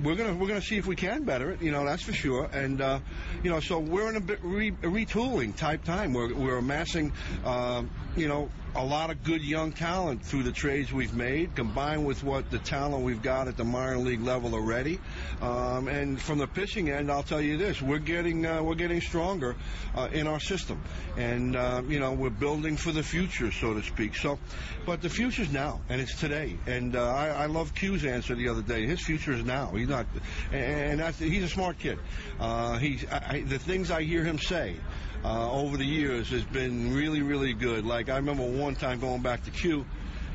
we're 0.01 0.15
gonna 0.15 0.33
we're 0.33 0.47
gonna 0.47 0.61
see 0.61 0.77
if 0.77 0.87
we 0.87 0.95
can 0.95 1.23
better 1.23 1.51
it. 1.51 1.61
You 1.61 1.71
know, 1.71 1.85
that's 1.85 2.03
for 2.03 2.13
sure. 2.13 2.45
And 2.45 2.81
uh, 2.81 2.99
you 3.43 3.49
know, 3.49 3.59
so 3.59 3.79
we're 3.79 4.09
in 4.09 4.15
a, 4.15 4.21
bit 4.21 4.39
re- 4.41 4.71
retooling 4.71 5.55
type 5.55 5.83
time. 5.83 6.13
We're 6.13 6.33
we're 6.33 6.57
amassing, 6.57 7.11
uh, 7.45 7.83
you 8.15 8.27
know, 8.27 8.49
a 8.75 8.83
lot 8.83 9.11
of 9.11 9.23
good 9.23 9.43
young 9.43 9.71
talent 9.71 10.23
through 10.23 10.43
the 10.43 10.51
trades 10.51 10.91
we've 10.91 11.13
made, 11.13 11.55
combined 11.55 12.05
with 12.05 12.23
what 12.23 12.49
the 12.49 12.57
talent 12.59 13.03
we've 13.03 13.21
got 13.21 13.47
at 13.47 13.55
the 13.55 13.63
minor 13.63 13.97
league 13.97 14.21
level 14.21 14.55
already. 14.55 14.99
Um, 15.41 15.87
and 15.87 16.19
from 16.19 16.39
the 16.39 16.47
pitching 16.47 16.89
end, 16.89 17.11
I'll 17.11 17.23
tell 17.23 17.41
you 17.41 17.57
this: 17.57 17.81
we're 17.81 17.99
getting 17.99 18.45
uh, 18.45 18.63
we're 18.63 18.75
getting 18.75 19.01
stronger 19.01 19.55
uh, 19.95 20.09
in 20.11 20.27
our 20.27 20.39
system, 20.39 20.81
and 21.17 21.55
uh, 21.55 21.83
you 21.87 21.99
know 21.99 22.13
we're 22.13 22.29
building 22.31 22.75
for 22.77 22.91
the 22.91 23.03
future, 23.03 23.51
so 23.51 23.73
to 23.73 23.83
speak. 23.83 24.15
So, 24.15 24.39
but 24.85 25.01
the 25.01 25.09
future's 25.09 25.51
now, 25.51 25.81
and 25.89 26.01
it's 26.01 26.19
today. 26.19 26.57
And 26.65 26.95
uh, 26.95 27.13
I, 27.13 27.27
I 27.27 27.45
love 27.45 27.75
Q's 27.75 28.05
answer 28.05 28.33
the 28.35 28.49
other 28.49 28.63
day. 28.63 28.87
His 28.87 29.01
future 29.01 29.33
is 29.33 29.43
now. 29.43 29.67
He's 29.67 29.89
not, 29.89 30.07
and 30.51 31.01
he's 31.15 31.43
a 31.43 31.49
smart 31.49 31.77
kid. 31.77 31.99
Uh, 32.39 32.77
he's 32.77 33.05
I, 33.11 33.43
the 33.45 33.59
things 33.59 33.91
I 33.91 34.01
hear 34.03 34.23
him 34.23 34.39
say 34.39 34.77
uh, 35.23 35.51
over 35.51 35.77
the 35.77 35.85
years 35.85 36.29
has 36.29 36.43
been 36.43 36.93
really, 36.93 37.21
really 37.21 37.53
good. 37.53 37.85
Like 37.85 38.09
I 38.09 38.17
remember 38.17 38.43
one 38.43 38.75
time 38.75 38.99
going 38.99 39.21
back 39.21 39.43
to 39.45 39.51
Q, 39.51 39.85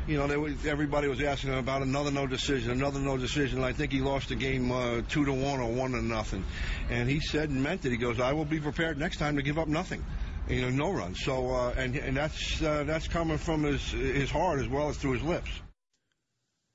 you 0.07 0.17
know, 0.17 0.47
everybody 0.67 1.07
was 1.07 1.21
asking 1.21 1.53
him 1.53 1.59
about 1.59 1.83
another 1.83 2.11
no 2.11 2.27
decision, 2.27 2.71
another 2.71 2.99
no 2.99 3.19
decision. 3.19 3.63
I 3.63 3.73
think 3.73 3.93
he 3.93 4.01
lost 4.01 4.31
the 4.31 4.37
game 4.37 4.73
uh, 4.73 5.03
two 5.09 5.27
to 5.27 5.33
one 5.33 5.61
or 5.61 5.71
one 5.71 5.93
to 5.93 6.03
nothing, 6.03 6.45
and 6.89 7.09
he 7.11 7.21
said 7.21 7.51
and 7.51 7.63
meant 7.63 7.85
it. 7.85 7.91
He 7.91 7.99
goes, 7.99 8.19
"I 8.19 8.33
will 8.33 8.47
be 8.47 8.59
prepared 8.59 8.99
next 8.99 9.19
time 9.19 9.37
to 9.37 9.43
give 9.43 9.59
up 9.59 9.69
nothing." 9.69 10.05
You 10.49 10.63
know, 10.63 10.71
no 10.71 10.91
runs. 10.93 11.23
So, 11.23 11.51
uh, 11.51 11.75
and 11.77 11.95
and 11.95 12.17
that's 12.17 12.63
uh, 12.63 12.85
that's 12.85 13.07
coming 13.07 13.37
from 13.37 13.65
his 13.65 13.83
his 13.91 14.31
heart 14.31 14.61
as 14.61 14.69
well 14.69 14.89
as 14.89 14.97
through 14.97 15.13
his 15.13 15.23
lips. 15.23 15.51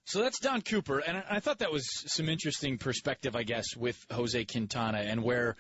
So 0.06 0.22
that's 0.22 0.40
Don 0.40 0.62
Cooper, 0.62 1.00
and 1.00 1.24
I 1.30 1.40
thought 1.40 1.60
that 1.60 1.72
was 1.72 1.88
some 2.14 2.30
interesting 2.30 2.78
perspective, 2.78 3.36
I 3.36 3.44
guess, 3.44 3.76
with 3.76 3.98
Jose 4.12 4.46
Quintana 4.46 5.00
and 5.00 5.24
where 5.24 5.56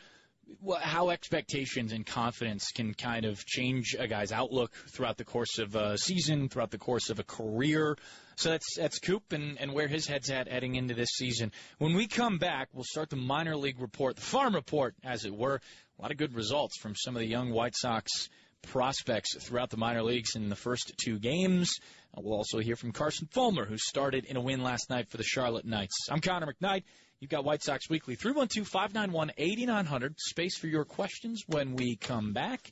how 0.81 1.09
expectations 1.09 1.91
and 1.91 2.05
confidence 2.05 2.71
can 2.71 2.93
kind 2.93 3.25
of 3.25 3.45
change 3.45 3.95
a 3.97 4.07
guy's 4.07 4.31
outlook 4.31 4.73
throughout 4.93 5.17
the 5.17 5.25
course 5.25 5.59
of 5.59 5.75
a 5.75 5.97
season, 5.97 6.49
throughout 6.49 6.71
the 6.71 6.77
course 6.77 7.09
of 7.09 7.19
a 7.19 7.23
career. 7.23 7.97
So 8.35 8.49
that's 8.49 8.75
that's 8.77 8.99
Coop 8.99 9.31
and, 9.31 9.59
and 9.59 9.73
where 9.73 9.87
his 9.87 10.07
head's 10.07 10.29
at 10.29 10.47
heading 10.47 10.75
into 10.75 10.93
this 10.93 11.09
season. 11.09 11.51
When 11.77 11.93
we 11.93 12.07
come 12.07 12.37
back, 12.37 12.69
we'll 12.73 12.85
start 12.85 13.09
the 13.09 13.15
minor 13.15 13.55
league 13.55 13.79
report, 13.79 14.15
the 14.15 14.21
farm 14.21 14.55
report, 14.55 14.95
as 15.03 15.25
it 15.25 15.35
were. 15.35 15.61
A 15.99 16.01
lot 16.01 16.11
of 16.11 16.17
good 16.17 16.33
results 16.33 16.77
from 16.77 16.95
some 16.95 17.15
of 17.15 17.19
the 17.19 17.27
young 17.27 17.51
White 17.51 17.75
Sox 17.75 18.29
prospects 18.63 19.35
throughout 19.43 19.69
the 19.69 19.77
minor 19.77 20.03
leagues 20.03 20.35
in 20.35 20.49
the 20.49 20.55
first 20.55 20.93
two 21.03 21.19
games. 21.19 21.69
We'll 22.15 22.37
also 22.37 22.59
hear 22.59 22.75
from 22.75 22.91
Carson 22.91 23.27
Fulmer, 23.31 23.65
who 23.65 23.77
started 23.77 24.25
in 24.25 24.37
a 24.37 24.41
win 24.41 24.63
last 24.63 24.89
night 24.89 25.09
for 25.09 25.17
the 25.17 25.23
Charlotte 25.23 25.65
Knights. 25.65 26.07
I'm 26.09 26.21
Connor 26.21 26.53
McKnight. 26.53 26.83
You've 27.23 27.29
got 27.29 27.45
White 27.45 27.63
Sox 27.63 27.89
Weekly, 27.89 28.17
312-591-8900. 28.17 30.19
Space 30.19 30.57
for 30.57 30.67
your 30.67 30.83
questions 30.83 31.45
when 31.47 31.77
we 31.77 31.95
come 31.95 32.33
back. 32.33 32.69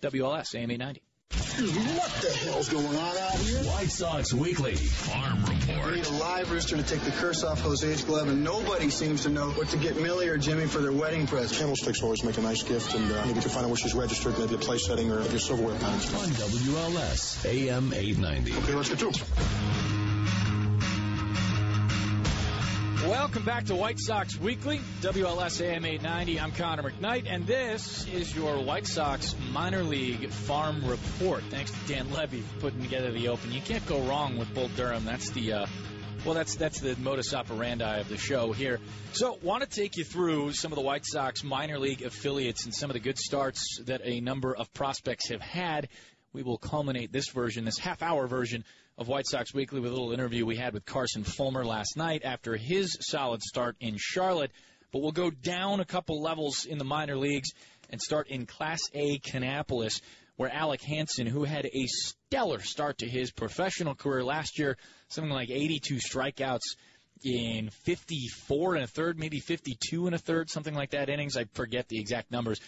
WLS, 0.00 0.54
AM 0.54 0.70
890. 0.70 1.02
What 1.98 2.10
the 2.22 2.32
hell's 2.46 2.70
going 2.70 2.86
on 2.86 3.16
out 3.18 3.34
here? 3.34 3.58
White 3.64 3.90
Sox 3.90 4.32
Weekly 4.32 4.74
Farm 4.74 5.44
Report. 5.44 5.88
We 5.88 5.96
need 5.96 6.06
a 6.06 6.12
live 6.12 6.50
rooster 6.50 6.78
to 6.78 6.82
take 6.82 7.02
the 7.02 7.10
curse 7.10 7.44
off 7.44 7.60
Jose's 7.60 8.02
glove, 8.04 8.28
and 8.28 8.42
nobody 8.42 8.88
seems 8.88 9.24
to 9.24 9.28
know 9.28 9.50
what 9.50 9.68
to 9.68 9.76
get 9.76 10.00
Millie 10.00 10.28
or 10.28 10.38
Jimmy 10.38 10.64
for 10.64 10.78
their 10.78 10.92
wedding 10.92 11.26
present. 11.26 11.58
Candlesticks 11.58 12.02
always 12.02 12.24
make 12.24 12.38
a 12.38 12.40
nice 12.40 12.62
gift, 12.62 12.94
and 12.94 13.12
uh, 13.12 13.16
maybe 13.26 13.34
you 13.34 13.42
can 13.42 13.50
find 13.50 13.66
out 13.66 13.68
where 13.68 13.76
she's 13.76 13.94
registered, 13.94 14.38
maybe 14.38 14.54
a 14.54 14.58
place 14.58 14.86
setting 14.86 15.12
or 15.12 15.20
your 15.24 15.38
silverware 15.38 15.74
pattern. 15.74 16.14
On 16.14 16.30
WLS, 16.30 17.44
AM 17.44 17.92
890. 17.92 18.56
Okay, 18.62 18.72
let's 18.72 18.88
get 18.88 19.00
to 19.00 19.10
it. 19.10 19.22
Welcome 23.20 23.44
back 23.44 23.66
to 23.66 23.74
White 23.76 24.00
Sox 24.00 24.40
Weekly, 24.40 24.80
WLS 25.02 25.60
AM 25.60 25.84
890. 25.84 26.40
I'm 26.40 26.52
Connor 26.52 26.84
McKnight, 26.84 27.26
and 27.28 27.46
this 27.46 28.08
is 28.08 28.34
your 28.34 28.64
White 28.64 28.86
Sox 28.86 29.36
minor 29.52 29.82
league 29.82 30.30
farm 30.30 30.82
report. 30.86 31.42
Thanks 31.50 31.70
to 31.70 31.76
Dan 31.86 32.10
Levy 32.10 32.40
for 32.40 32.60
putting 32.60 32.80
together 32.80 33.12
the 33.12 33.28
open. 33.28 33.52
You 33.52 33.60
can't 33.60 33.84
go 33.84 34.00
wrong 34.00 34.38
with 34.38 34.54
Bull 34.54 34.70
Durham. 34.74 35.04
That's 35.04 35.28
the 35.30 35.52
uh, 35.52 35.66
well, 36.24 36.32
that's 36.32 36.54
that's 36.54 36.80
the 36.80 36.96
modus 36.96 37.34
operandi 37.34 37.98
of 37.98 38.08
the 38.08 38.16
show 38.16 38.52
here. 38.52 38.80
So, 39.12 39.38
want 39.42 39.64
to 39.64 39.68
take 39.68 39.98
you 39.98 40.04
through 40.04 40.54
some 40.54 40.72
of 40.72 40.76
the 40.76 40.82
White 40.82 41.04
Sox 41.04 41.44
minor 41.44 41.78
league 41.78 42.00
affiliates 42.00 42.64
and 42.64 42.74
some 42.74 42.88
of 42.88 42.94
the 42.94 43.00
good 43.00 43.18
starts 43.18 43.80
that 43.84 44.00
a 44.02 44.22
number 44.22 44.56
of 44.56 44.72
prospects 44.72 45.28
have 45.28 45.42
had 45.42 45.90
we 46.32 46.42
will 46.42 46.58
culminate 46.58 47.12
this 47.12 47.28
version, 47.28 47.64
this 47.64 47.78
half 47.78 48.02
hour 48.02 48.26
version 48.26 48.64
of 49.00 49.08
White 49.08 49.26
Sox 49.26 49.54
Weekly 49.54 49.80
with 49.80 49.90
a 49.90 49.94
little 49.94 50.12
interview 50.12 50.44
we 50.44 50.56
had 50.56 50.74
with 50.74 50.84
Carson 50.84 51.24
Fulmer 51.24 51.64
last 51.64 51.96
night 51.96 52.20
after 52.22 52.54
his 52.54 52.98
solid 53.00 53.42
start 53.42 53.76
in 53.80 53.96
Charlotte. 53.98 54.52
But 54.92 55.00
we'll 55.00 55.10
go 55.10 55.30
down 55.30 55.80
a 55.80 55.86
couple 55.86 56.20
levels 56.20 56.66
in 56.66 56.76
the 56.76 56.84
minor 56.84 57.16
leagues 57.16 57.48
and 57.88 57.98
start 57.98 58.28
in 58.28 58.44
Class 58.44 58.80
A 58.92 59.18
Kannapolis, 59.20 60.02
where 60.36 60.52
Alec 60.52 60.82
Hansen, 60.82 61.26
who 61.26 61.44
had 61.44 61.64
a 61.64 61.86
stellar 61.86 62.60
start 62.60 62.98
to 62.98 63.08
his 63.08 63.32
professional 63.32 63.94
career 63.94 64.22
last 64.22 64.58
year, 64.58 64.76
something 65.08 65.32
like 65.32 65.48
82 65.48 65.94
strikeouts 65.94 66.76
in 67.24 67.70
54 67.84 68.76
and 68.76 68.84
a 68.84 68.86
third, 68.86 69.18
maybe 69.18 69.40
52 69.40 70.06
and 70.06 70.14
a 70.14 70.18
third, 70.18 70.50
something 70.50 70.74
like 70.74 70.90
that 70.90 71.08
innings. 71.08 71.36
I 71.36 71.44
forget 71.54 71.88
the 71.88 71.98
exact 71.98 72.30
numbers. 72.30 72.60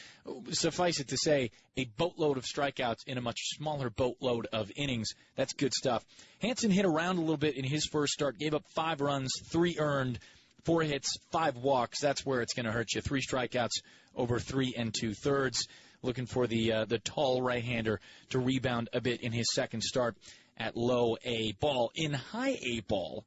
Suffice 0.51 1.01
it 1.01 1.09
to 1.09 1.17
say, 1.17 1.51
a 1.77 1.85
boatload 1.97 2.37
of 2.37 2.45
strikeouts 2.45 3.07
in 3.07 3.19
a 3.19 3.23
much 3.23 3.39
smaller 3.57 3.91
boatload 3.91 4.47
of 4.53 4.71
innings. 4.77 5.11
That's 5.37 5.53
good 5.55 5.73
stuff. 5.73 6.05
Hansen 6.41 6.71
hit 6.71 6.85
around 6.85 7.19
a 7.19 7.21
little 7.21 7.37
bit 7.37 7.57
in 7.57 7.65
his 7.65 7.87
first 7.87 8.13
start, 8.13 8.39
gave 8.39 8.55
up 8.55 8.65
five 8.75 9.01
runs, 9.01 9.33
three 9.51 9.77
earned, 9.79 10.19
four 10.65 10.83
hits, 10.83 11.17
five 11.31 11.57
walks. 11.57 12.01
That's 12.01 12.25
where 12.25 12.41
it's 12.41 12.55
going 12.55 12.67
to 12.67 12.73
hurt 12.73 12.95
you. 12.95 13.01
Three 13.01 13.23
strikeouts 13.23 13.83
over 14.15 14.39
three 14.39 14.75
and 14.77 14.95
two 14.95 15.15
thirds. 15.15 15.67
Looking 16.03 16.27
for 16.27 16.49
the 16.49 16.73
uh, 16.73 16.85
the 16.85 16.99
tall 16.99 17.43
right-hander 17.43 18.01
to 18.31 18.39
rebound 18.41 18.89
a 18.93 19.01
bit 19.01 19.23
in 19.23 19.31
his 19.31 19.47
second 19.53 19.83
start 19.83 20.17
at 20.59 20.77
low 20.77 21.17
A 21.25 21.53
ball. 21.61 21.93
In 21.95 22.13
high 22.13 22.59
A 22.61 22.81
ball, 22.81 23.25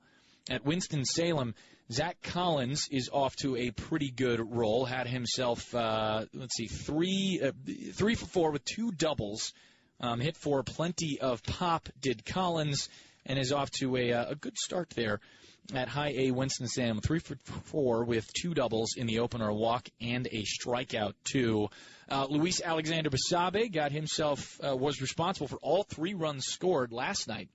at 0.50 0.66
Winston-Salem, 0.66 1.56
Zack 1.92 2.22
Collins 2.22 2.88
is 2.92 3.10
off 3.12 3.36
to 3.38 3.56
a 3.56 3.72
pretty 3.72 4.12
good 4.12 4.40
roll. 4.40 4.86
Had 4.86 5.08
himself, 5.08 5.74
uh, 5.76 6.26
let's 6.34 6.56
see, 6.56 6.68
three, 6.68 7.40
uh, 7.44 7.52
three 7.94 8.16
for 8.16 8.26
four 8.26 8.52
with 8.52 8.66
two 8.66 8.92
doubles. 8.92 9.54
Um, 10.00 10.20
hit 10.20 10.36
for 10.36 10.64
plenty 10.64 11.20
of 11.22 11.44
pop, 11.44 11.88
did 12.02 12.26
Collins, 12.26 12.90
and 13.26 13.40
is 13.40 13.52
off 13.52 13.72
to 13.80 13.96
a, 13.98 14.14
uh, 14.14 14.32
a 14.32 14.36
good 14.36 14.58
start 14.58 14.90
there 14.92 15.20
at 15.74 15.88
High 15.88 16.14
A 16.16 16.32
Winston-Salem. 16.32 17.02
Three 17.02 17.20
for 17.20 17.36
four 17.66 18.04
with 18.04 18.32
two 18.34 18.54
doubles 18.54 18.96
in 18.98 19.08
the 19.08 19.20
opener, 19.20 19.48
a 19.48 19.54
walk 19.54 19.88
and 20.02 20.28
a 20.28 20.44
strikeout, 20.44 21.14
too. 21.24 21.70
Uh, 22.10 22.28
Luis 22.30 22.62
Alexander 22.62 23.10
Basabe 23.10 23.72
got 23.72 23.92
himself, 23.92 24.60
uh, 24.64 24.76
was 24.76 25.02
responsible 25.02 25.48
for 25.48 25.60
all 25.62 25.84
three 25.84 26.14
runs 26.14 26.46
scored 26.46 26.92
last 26.92 27.28
night 27.28 27.50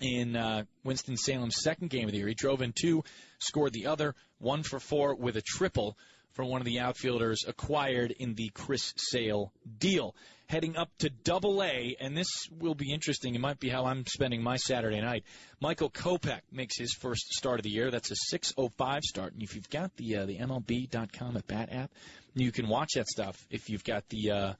in 0.00 0.36
uh, 0.36 0.64
Winston 0.84 1.16
Salem's 1.16 1.62
second 1.62 1.90
game 1.90 2.04
of 2.06 2.12
the 2.12 2.18
year. 2.18 2.28
He 2.28 2.34
drove 2.34 2.62
in 2.62 2.72
two, 2.72 3.04
scored 3.38 3.72
the 3.72 3.86
other, 3.86 4.14
one 4.38 4.62
for 4.62 4.80
four 4.80 5.14
with 5.14 5.36
a 5.36 5.42
triple 5.42 5.96
for 6.36 6.44
one 6.44 6.60
of 6.60 6.66
the 6.66 6.80
outfielders 6.80 7.44
acquired 7.48 8.10
in 8.10 8.34
the 8.34 8.50
Chris 8.50 8.92
Sale 8.96 9.52
deal. 9.78 10.14
Heading 10.48 10.76
up 10.76 10.90
to 10.98 11.10
Double 11.10 11.62
A, 11.62 11.96
and 11.98 12.16
this 12.16 12.28
will 12.52 12.74
be 12.74 12.92
interesting. 12.92 13.34
It 13.34 13.40
might 13.40 13.58
be 13.58 13.68
how 13.68 13.86
I'm 13.86 14.04
spending 14.06 14.42
my 14.42 14.56
Saturday 14.56 15.00
night. 15.00 15.24
Michael 15.60 15.90
Kopech 15.90 16.42
makes 16.52 16.78
his 16.78 16.92
first 16.92 17.32
start 17.32 17.58
of 17.58 17.64
the 17.64 17.70
year. 17.70 17.90
That's 17.90 18.12
a 18.12 18.36
6:05 18.36 19.02
start, 19.02 19.32
and 19.32 19.42
if 19.42 19.56
you've 19.56 19.70
got 19.70 19.96
the 19.96 20.18
uh, 20.18 20.26
the 20.26 20.38
MLB.com 20.38 21.36
at 21.36 21.46
bat 21.48 21.70
app, 21.72 21.90
you 22.34 22.52
can 22.52 22.68
watch 22.68 22.90
that 22.94 23.08
stuff. 23.08 23.36
If 23.50 23.70
you've 23.70 23.82
got 23.82 24.08
the 24.08 24.30
uh, 24.30 24.52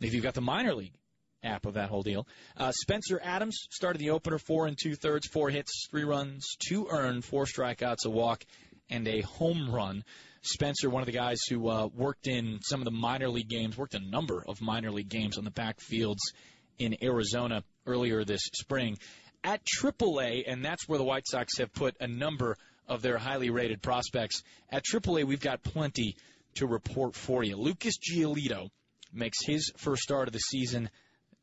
if 0.00 0.14
you've 0.14 0.22
got 0.22 0.34
the 0.34 0.40
minor 0.40 0.74
league 0.74 0.94
app 1.44 1.66
of 1.66 1.74
that 1.74 1.88
whole 1.88 2.02
deal. 2.02 2.26
Uh, 2.56 2.72
Spencer 2.72 3.20
Adams 3.22 3.56
started 3.70 3.98
the 3.98 4.10
opener 4.10 4.38
four 4.38 4.66
and 4.66 4.76
two 4.80 4.94
thirds, 4.94 5.26
four 5.28 5.50
hits, 5.50 5.86
three 5.90 6.04
runs, 6.04 6.56
two 6.58 6.88
earned, 6.90 7.24
four 7.24 7.44
strikeouts, 7.44 8.06
a 8.06 8.10
walk, 8.10 8.44
and 8.90 9.06
a 9.06 9.20
home 9.22 9.70
run. 9.70 10.04
Spencer, 10.42 10.90
one 10.90 11.00
of 11.02 11.06
the 11.06 11.12
guys 11.12 11.38
who 11.48 11.68
uh, 11.68 11.86
worked 11.86 12.26
in 12.26 12.60
some 12.62 12.80
of 12.80 12.84
the 12.84 12.90
minor 12.90 13.28
league 13.28 13.48
games, 13.48 13.78
worked 13.78 13.94
a 13.94 14.00
number 14.00 14.44
of 14.46 14.60
minor 14.60 14.90
league 14.90 15.08
games 15.08 15.38
on 15.38 15.44
the 15.44 15.50
backfields 15.50 16.20
in 16.78 16.96
Arizona 17.02 17.62
earlier 17.86 18.24
this 18.24 18.42
spring. 18.52 18.98
At 19.42 19.60
AAA, 19.64 20.44
and 20.46 20.64
that's 20.64 20.88
where 20.88 20.98
the 20.98 21.04
White 21.04 21.26
Sox 21.26 21.58
have 21.58 21.72
put 21.72 21.96
a 22.00 22.06
number 22.06 22.56
of 22.88 23.02
their 23.02 23.18
highly 23.18 23.50
rated 23.50 23.82
prospects. 23.82 24.42
At 24.70 24.84
AAA, 24.84 25.24
we've 25.24 25.40
got 25.40 25.62
plenty 25.62 26.16
to 26.56 26.66
report 26.66 27.14
for 27.14 27.42
you. 27.42 27.56
Lucas 27.56 27.94
Giolito 27.98 28.68
makes 29.12 29.38
his 29.44 29.72
first 29.76 30.02
start 30.02 30.28
of 30.28 30.32
the 30.32 30.40
season 30.40 30.90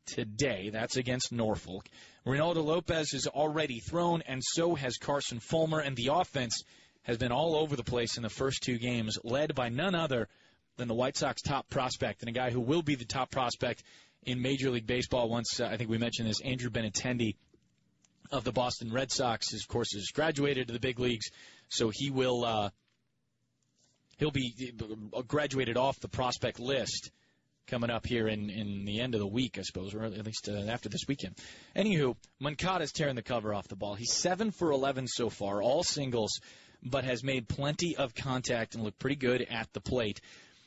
today. 0.06 0.70
That's 0.70 0.96
against 0.96 1.32
Norfolk. 1.32 1.88
Reynaldo 2.26 2.64
Lopez 2.64 3.12
has 3.12 3.26
already 3.26 3.80
thrown, 3.80 4.22
and 4.26 4.40
so 4.42 4.74
has 4.74 4.96
Carson 4.96 5.40
Fulmer, 5.40 5.80
and 5.80 5.96
the 5.96 6.10
offense 6.12 6.62
has 7.02 7.18
been 7.18 7.32
all 7.32 7.56
over 7.56 7.74
the 7.74 7.82
place 7.82 8.16
in 8.16 8.22
the 8.22 8.30
first 8.30 8.62
two 8.62 8.78
games, 8.78 9.18
led 9.24 9.54
by 9.54 9.68
none 9.68 9.94
other 9.94 10.28
than 10.76 10.88
the 10.88 10.94
White 10.94 11.16
Sox 11.16 11.42
top 11.42 11.68
prospect 11.68 12.22
and 12.22 12.28
a 12.28 12.32
guy 12.32 12.50
who 12.50 12.60
will 12.60 12.82
be 12.82 12.94
the 12.94 13.04
top 13.04 13.30
prospect 13.30 13.82
in 14.24 14.40
Major 14.40 14.70
League 14.70 14.86
Baseball 14.86 15.28
once, 15.28 15.60
uh, 15.60 15.66
I 15.66 15.76
think 15.76 15.90
we 15.90 15.98
mentioned 15.98 16.28
this, 16.28 16.40
Andrew 16.40 16.70
Benintendi 16.70 17.34
of 18.30 18.44
the 18.44 18.52
Boston 18.52 18.92
Red 18.92 19.10
Sox, 19.10 19.52
of 19.52 19.68
course, 19.68 19.92
has 19.94 20.06
graduated 20.14 20.68
to 20.68 20.72
the 20.72 20.80
big 20.80 21.00
leagues, 21.00 21.26
so 21.68 21.90
he 21.92 22.10
will, 22.10 22.44
uh, 22.44 22.70
he'll 24.18 24.30
be 24.30 24.72
uh, 25.12 25.22
graduated 25.22 25.76
off 25.76 25.98
the 26.00 26.08
prospect 26.08 26.60
list 26.60 27.10
coming 27.66 27.90
up 27.90 28.06
here 28.06 28.28
in, 28.28 28.50
in 28.50 28.84
the 28.84 29.00
end 29.00 29.14
of 29.14 29.20
the 29.20 29.26
week, 29.26 29.58
I 29.58 29.62
suppose, 29.62 29.94
or 29.94 30.04
at 30.04 30.26
least 30.26 30.48
uh, 30.48 30.70
after 30.70 30.88
this 30.88 31.06
weekend. 31.08 31.36
Anywho, 31.76 32.16
Moncada's 32.40 32.92
tearing 32.92 33.16
the 33.16 33.22
cover 33.22 33.54
off 33.54 33.68
the 33.68 33.76
ball. 33.76 33.94
He's 33.94 34.12
7 34.12 34.50
for 34.50 34.70
11 34.70 35.08
so 35.08 35.30
far, 35.30 35.62
all 35.62 35.82
singles, 35.82 36.40
but 36.82 37.04
has 37.04 37.22
made 37.22 37.48
plenty 37.48 37.96
of 37.96 38.14
contact 38.14 38.74
and 38.74 38.84
looked 38.84 38.98
pretty 38.98 39.16
good 39.16 39.42
at 39.42 39.72
the 39.72 39.80
plate. 39.80 40.20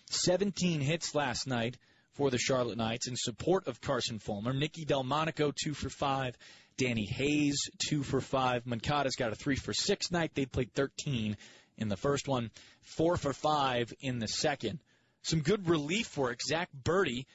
17 0.09 0.81
hits 0.81 1.15
last 1.15 1.47
night 1.47 1.77
for 2.13 2.29
the 2.29 2.37
Charlotte 2.37 2.77
Knights 2.77 3.07
in 3.07 3.15
support 3.15 3.67
of 3.67 3.81
Carson 3.81 4.19
Fulmer. 4.19 4.53
Nicky 4.53 4.85
Delmonico, 4.85 5.51
2 5.51 5.73
for 5.73 5.89
5. 5.89 6.37
Danny 6.77 7.05
Hayes, 7.05 7.69
2 7.89 8.03
for 8.03 8.19
5. 8.19 8.65
Moncada's 8.65 9.15
got 9.15 9.31
a 9.31 9.35
3 9.35 9.55
for 9.55 9.73
6 9.73 10.11
night. 10.11 10.31
They 10.33 10.45
played 10.45 10.73
13 10.73 11.37
in 11.77 11.89
the 11.89 11.97
first 11.97 12.27
one, 12.27 12.51
4 12.81 13.17
for 13.17 13.33
5 13.33 13.93
in 14.01 14.19
the 14.19 14.27
second 14.27 14.79
some 15.25 15.41
good 15.41 15.67
relief 15.67 16.17
work. 16.17 16.39
Zack 16.41 16.69
Burdi 16.83 17.25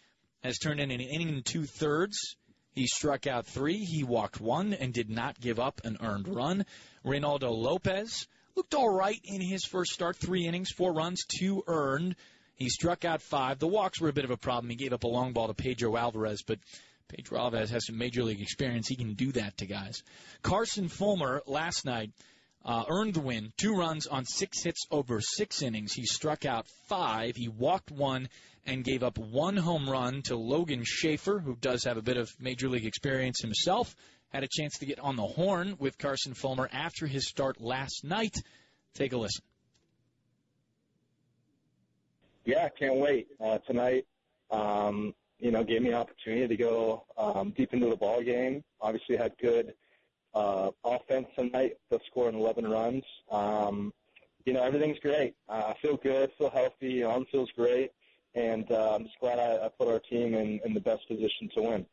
has 0.44 0.58
turned 0.58 0.78
in 0.78 0.92
an 0.92 1.00
inning 1.00 1.28
and 1.28 1.44
two 1.44 1.64
thirds. 1.64 2.36
He 2.72 2.86
struck 2.86 3.26
out 3.26 3.46
three. 3.46 3.84
He 3.84 4.04
walked 4.04 4.40
one 4.40 4.72
and 4.72 4.94
did 4.94 5.10
not 5.10 5.40
give 5.40 5.58
up 5.58 5.80
an 5.84 5.98
earned 6.00 6.28
run. 6.28 6.64
Reynaldo 7.04 7.50
Lopez 7.50 8.28
looked 8.54 8.74
all 8.74 8.88
right 8.88 9.20
in 9.24 9.40
his 9.40 9.64
first 9.64 9.92
start. 9.92 10.16
Three 10.16 10.46
innings, 10.46 10.70
four 10.70 10.92
runs, 10.92 11.24
two 11.26 11.64
earned. 11.66 12.14
He 12.54 12.68
struck 12.68 13.04
out 13.04 13.22
five. 13.22 13.58
The 13.58 13.66
walks 13.66 14.00
were 14.00 14.08
a 14.08 14.12
bit 14.12 14.24
of 14.24 14.30
a 14.30 14.36
problem. 14.36 14.70
He 14.70 14.76
gave 14.76 14.92
up 14.92 15.02
a 15.02 15.08
long 15.08 15.32
ball 15.32 15.48
to 15.48 15.54
Pedro 15.54 15.96
Alvarez, 15.96 16.42
but 16.46 16.60
Pedro 17.08 17.40
Alvarez 17.40 17.70
has 17.70 17.86
some 17.86 17.98
major 17.98 18.22
league 18.22 18.40
experience. 18.40 18.86
He 18.86 18.96
can 18.96 19.14
do 19.14 19.32
that 19.32 19.56
to 19.58 19.66
guys. 19.66 20.04
Carson 20.42 20.88
Fulmer 20.88 21.42
last 21.46 21.84
night 21.84 22.12
uh, 22.64 22.84
earned 22.88 23.14
the 23.14 23.20
win. 23.20 23.52
Two 23.56 23.74
runs 23.74 24.06
on 24.06 24.24
six 24.24 24.62
hits 24.62 24.86
over 24.90 25.20
six 25.20 25.62
innings. 25.62 25.92
He 25.92 26.04
struck 26.04 26.44
out 26.44 26.66
five. 26.88 27.36
He 27.36 27.48
walked 27.48 27.90
one 27.90 28.28
and 28.66 28.84
gave 28.84 29.02
up 29.02 29.18
one 29.18 29.56
home 29.56 29.88
run 29.88 30.22
to 30.22 30.36
Logan 30.36 30.84
Schafer, 30.84 31.42
who 31.42 31.56
does 31.56 31.84
have 31.84 31.96
a 31.96 32.02
bit 32.02 32.16
of 32.16 32.28
major 32.38 32.68
league 32.68 32.86
experience 32.86 33.40
himself. 33.40 33.94
Had 34.28 34.44
a 34.44 34.48
chance 34.48 34.78
to 34.78 34.86
get 34.86 35.00
on 35.00 35.16
the 35.16 35.26
horn 35.26 35.76
with 35.78 35.98
Carson 35.98 36.34
Fulmer 36.34 36.68
after 36.72 37.06
his 37.06 37.28
start 37.28 37.60
last 37.60 38.04
night. 38.04 38.36
Take 38.94 39.12
a 39.12 39.16
listen. 39.16 39.42
Yeah, 42.44 42.68
can't 42.68 42.96
wait. 42.96 43.28
Uh, 43.42 43.58
tonight, 43.66 44.06
um, 44.50 45.14
you 45.38 45.50
know, 45.50 45.64
gave 45.64 45.82
me 45.82 45.88
an 45.88 45.94
opportunity 45.94 46.48
to 46.48 46.56
go 46.56 47.04
um, 47.16 47.50
deep 47.56 47.72
into 47.72 47.88
the 47.88 47.96
ball 47.96 48.22
game. 48.22 48.62
Obviously, 48.80 49.16
had 49.16 49.32
good 49.38 49.74
uh, 50.34 50.70
offense 50.84 51.26
tonight. 51.36 51.76
They'll 51.88 52.00
score 52.10 52.28
11 52.28 52.68
runs. 52.68 53.04
Um, 53.30 53.92
you 54.44 54.52
know, 54.52 54.62
everything's 54.62 54.98
great. 55.00 55.34
Uh, 55.48 55.74
I 55.74 55.74
feel 55.80 55.96
good, 55.96 56.30
feel 56.38 56.50
healthy. 56.50 57.02
Arm 57.02 57.26
feels 57.30 57.50
great, 57.56 57.92
and 58.34 58.70
uh, 58.70 58.94
I'm 58.94 59.04
just 59.04 59.18
glad 59.20 59.38
I, 59.38 59.66
I 59.66 59.68
put 59.68 59.88
our 59.88 60.00
team 60.00 60.34
in, 60.34 60.60
in 60.64 60.74
the 60.74 60.80
best 60.80 61.06
position 61.08 61.50
to 61.56 61.62
win. 61.62 61.86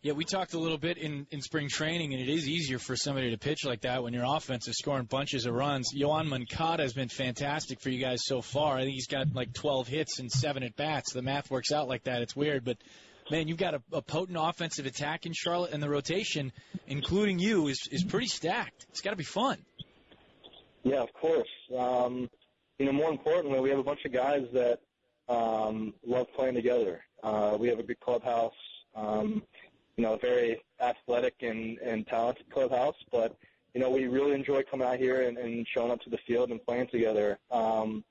Yeah, 0.00 0.12
we 0.12 0.24
talked 0.24 0.54
a 0.54 0.58
little 0.60 0.78
bit 0.78 0.96
in, 0.96 1.26
in 1.32 1.42
spring 1.42 1.68
training, 1.68 2.12
and 2.12 2.22
it 2.22 2.28
is 2.28 2.48
easier 2.48 2.78
for 2.78 2.94
somebody 2.94 3.30
to 3.32 3.38
pitch 3.38 3.64
like 3.64 3.80
that 3.80 4.04
when 4.04 4.14
your 4.14 4.24
offense 4.24 4.68
is 4.68 4.78
scoring 4.78 5.06
bunches 5.06 5.44
of 5.44 5.54
runs. 5.54 5.92
Yoan 5.92 6.28
Moncada 6.28 6.84
has 6.84 6.92
been 6.92 7.08
fantastic 7.08 7.80
for 7.80 7.90
you 7.90 8.00
guys 8.00 8.20
so 8.24 8.40
far. 8.40 8.76
I 8.76 8.82
think 8.82 8.92
he's 8.92 9.08
got 9.08 9.34
like 9.34 9.52
12 9.54 9.88
hits 9.88 10.20
and 10.20 10.30
seven 10.30 10.62
at 10.62 10.76
bats. 10.76 11.12
The 11.12 11.22
math 11.22 11.50
works 11.50 11.72
out 11.72 11.88
like 11.88 12.04
that. 12.04 12.22
It's 12.22 12.36
weird, 12.36 12.64
but 12.64 12.76
man, 13.30 13.48
you've 13.48 13.58
got 13.58 13.74
a, 13.74 13.82
a 13.92 14.02
potent 14.02 14.38
offensive 14.40 14.86
attack 14.86 15.26
in 15.26 15.32
Charlotte, 15.32 15.72
and 15.72 15.82
the 15.82 15.88
rotation, 15.88 16.52
including 16.86 17.38
you, 17.38 17.68
is 17.68 17.88
is 17.90 18.04
pretty 18.04 18.26
stacked. 18.26 18.86
It's 18.90 19.00
got 19.00 19.10
to 19.10 19.16
be 19.16 19.24
fun. 19.24 19.58
Yeah, 20.84 21.02
of 21.02 21.12
course. 21.12 21.48
Um, 21.76 22.30
you 22.78 22.86
know, 22.86 22.92
more 22.92 23.10
importantly, 23.10 23.60
we 23.60 23.70
have 23.70 23.78
a 23.78 23.84
bunch 23.84 24.04
of 24.04 24.12
guys 24.12 24.46
that 24.52 24.80
um, 25.28 25.94
love 26.06 26.26
playing 26.34 26.54
together. 26.54 27.02
Uh, 27.22 27.56
we 27.58 27.68
have 27.68 27.78
a 27.78 27.82
big 27.82 28.00
clubhouse. 28.00 28.52
Um, 28.94 29.42
you 29.96 30.04
know, 30.04 30.14
a 30.14 30.18
very 30.18 30.60
athletic 30.80 31.34
and, 31.40 31.78
and 31.78 32.06
talented 32.06 32.48
clubhouse, 32.50 32.94
but 33.10 33.36
you 33.74 33.80
know, 33.80 33.90
we 33.90 34.06
really 34.06 34.32
enjoy 34.32 34.62
coming 34.62 34.86
out 34.86 34.98
here 34.98 35.22
and, 35.22 35.36
and 35.36 35.66
showing 35.74 35.90
up 35.90 36.00
to 36.02 36.10
the 36.10 36.18
field 36.26 36.50
and 36.50 36.64
playing 36.64 36.86
together. 36.88 37.38
Um, 37.50 38.04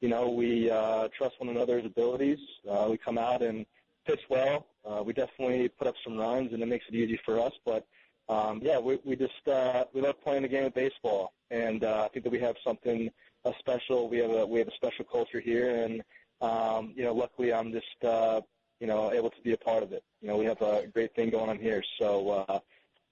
you 0.00 0.08
know, 0.08 0.30
we 0.30 0.70
uh, 0.70 1.08
trust 1.16 1.34
one 1.38 1.48
another's 1.48 1.84
abilities. 1.84 2.38
Uh, 2.68 2.88
we 2.90 2.96
come 2.96 3.18
out 3.18 3.42
and 3.42 3.66
pitch 4.06 4.22
well, 4.28 4.66
Uh, 4.84 5.02
we 5.02 5.12
definitely 5.12 5.68
put 5.68 5.86
up 5.86 5.94
some 6.02 6.16
runs, 6.16 6.52
and 6.52 6.62
it 6.62 6.66
makes 6.66 6.86
it 6.88 6.94
easy 6.94 7.18
for 7.24 7.38
us. 7.38 7.52
But 7.64 7.86
um, 8.28 8.60
yeah, 8.62 8.78
we, 8.78 8.98
we 9.04 9.14
just 9.16 9.46
uh, 9.46 9.84
we 9.92 10.00
love 10.00 10.20
playing 10.22 10.42
the 10.42 10.48
game 10.48 10.64
of 10.64 10.74
baseball, 10.74 11.32
and 11.50 11.84
uh, 11.84 12.04
I 12.04 12.08
think 12.08 12.24
that 12.24 12.30
we 12.30 12.40
have 12.40 12.56
something 12.64 13.10
uh, 13.44 13.52
special. 13.58 14.08
We 14.08 14.18
have 14.18 14.30
a 14.30 14.46
we 14.46 14.58
have 14.58 14.68
a 14.68 14.74
special 14.74 15.04
culture 15.04 15.40
here, 15.40 15.84
and 15.84 16.02
um, 16.40 16.92
you 16.96 17.04
know, 17.04 17.14
luckily 17.14 17.52
I'm 17.52 17.72
just 17.72 18.04
uh, 18.04 18.40
you 18.80 18.86
know 18.86 19.12
able 19.12 19.30
to 19.30 19.40
be 19.42 19.52
a 19.52 19.56
part 19.56 19.82
of 19.82 19.92
it. 19.92 20.02
You 20.20 20.28
know, 20.28 20.36
we 20.36 20.46
have 20.46 20.60
a 20.62 20.86
great 20.88 21.14
thing 21.14 21.30
going 21.30 21.50
on 21.50 21.58
here, 21.58 21.82
so 21.98 22.44
uh, 22.48 22.58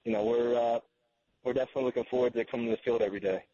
you 0.05 0.13
know 0.13 0.25
we're 0.25 0.55
uh, 0.57 0.81
we're 1.45 1.53
definitely 1.53 1.85
looking 1.85 2.05
forward 2.05 2.33
to 2.35 2.45
coming 2.45 2.67
to 2.67 2.73
the 2.73 2.83
field 2.85 3.03
every 3.03 3.21
day. 3.21 3.45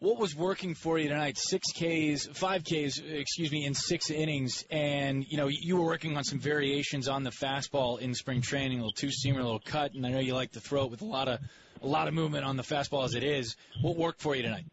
What 0.00 0.20
was 0.20 0.32
working 0.36 0.76
for 0.76 0.96
you 0.96 1.08
tonight? 1.08 1.38
Six 1.38 1.72
Ks, 1.72 2.28
five 2.28 2.62
Ks, 2.62 3.00
excuse 3.00 3.50
me, 3.50 3.64
in 3.64 3.74
six 3.74 4.10
innings, 4.10 4.64
and 4.70 5.26
you 5.28 5.36
know 5.36 5.48
you 5.48 5.76
were 5.76 5.84
working 5.84 6.16
on 6.16 6.22
some 6.22 6.38
variations 6.38 7.08
on 7.08 7.24
the 7.24 7.30
fastball 7.30 7.98
in 7.98 8.14
spring 8.14 8.40
training, 8.40 8.78
a 8.78 8.82
little 8.82 8.92
two 8.92 9.08
seamer, 9.08 9.40
a 9.40 9.42
little 9.42 9.58
cut, 9.58 9.94
and 9.94 10.06
I 10.06 10.10
know 10.10 10.20
you 10.20 10.34
like 10.34 10.52
to 10.52 10.60
throw 10.60 10.84
it 10.84 10.92
with 10.92 11.02
a 11.02 11.04
lot 11.04 11.26
of 11.26 11.40
a 11.82 11.86
lot 11.86 12.06
of 12.06 12.14
movement 12.14 12.44
on 12.44 12.56
the 12.56 12.62
fastball 12.62 13.04
as 13.06 13.16
it 13.16 13.24
is. 13.24 13.56
What 13.82 13.96
worked 13.96 14.20
for 14.20 14.36
you 14.36 14.42
tonight? 14.42 14.66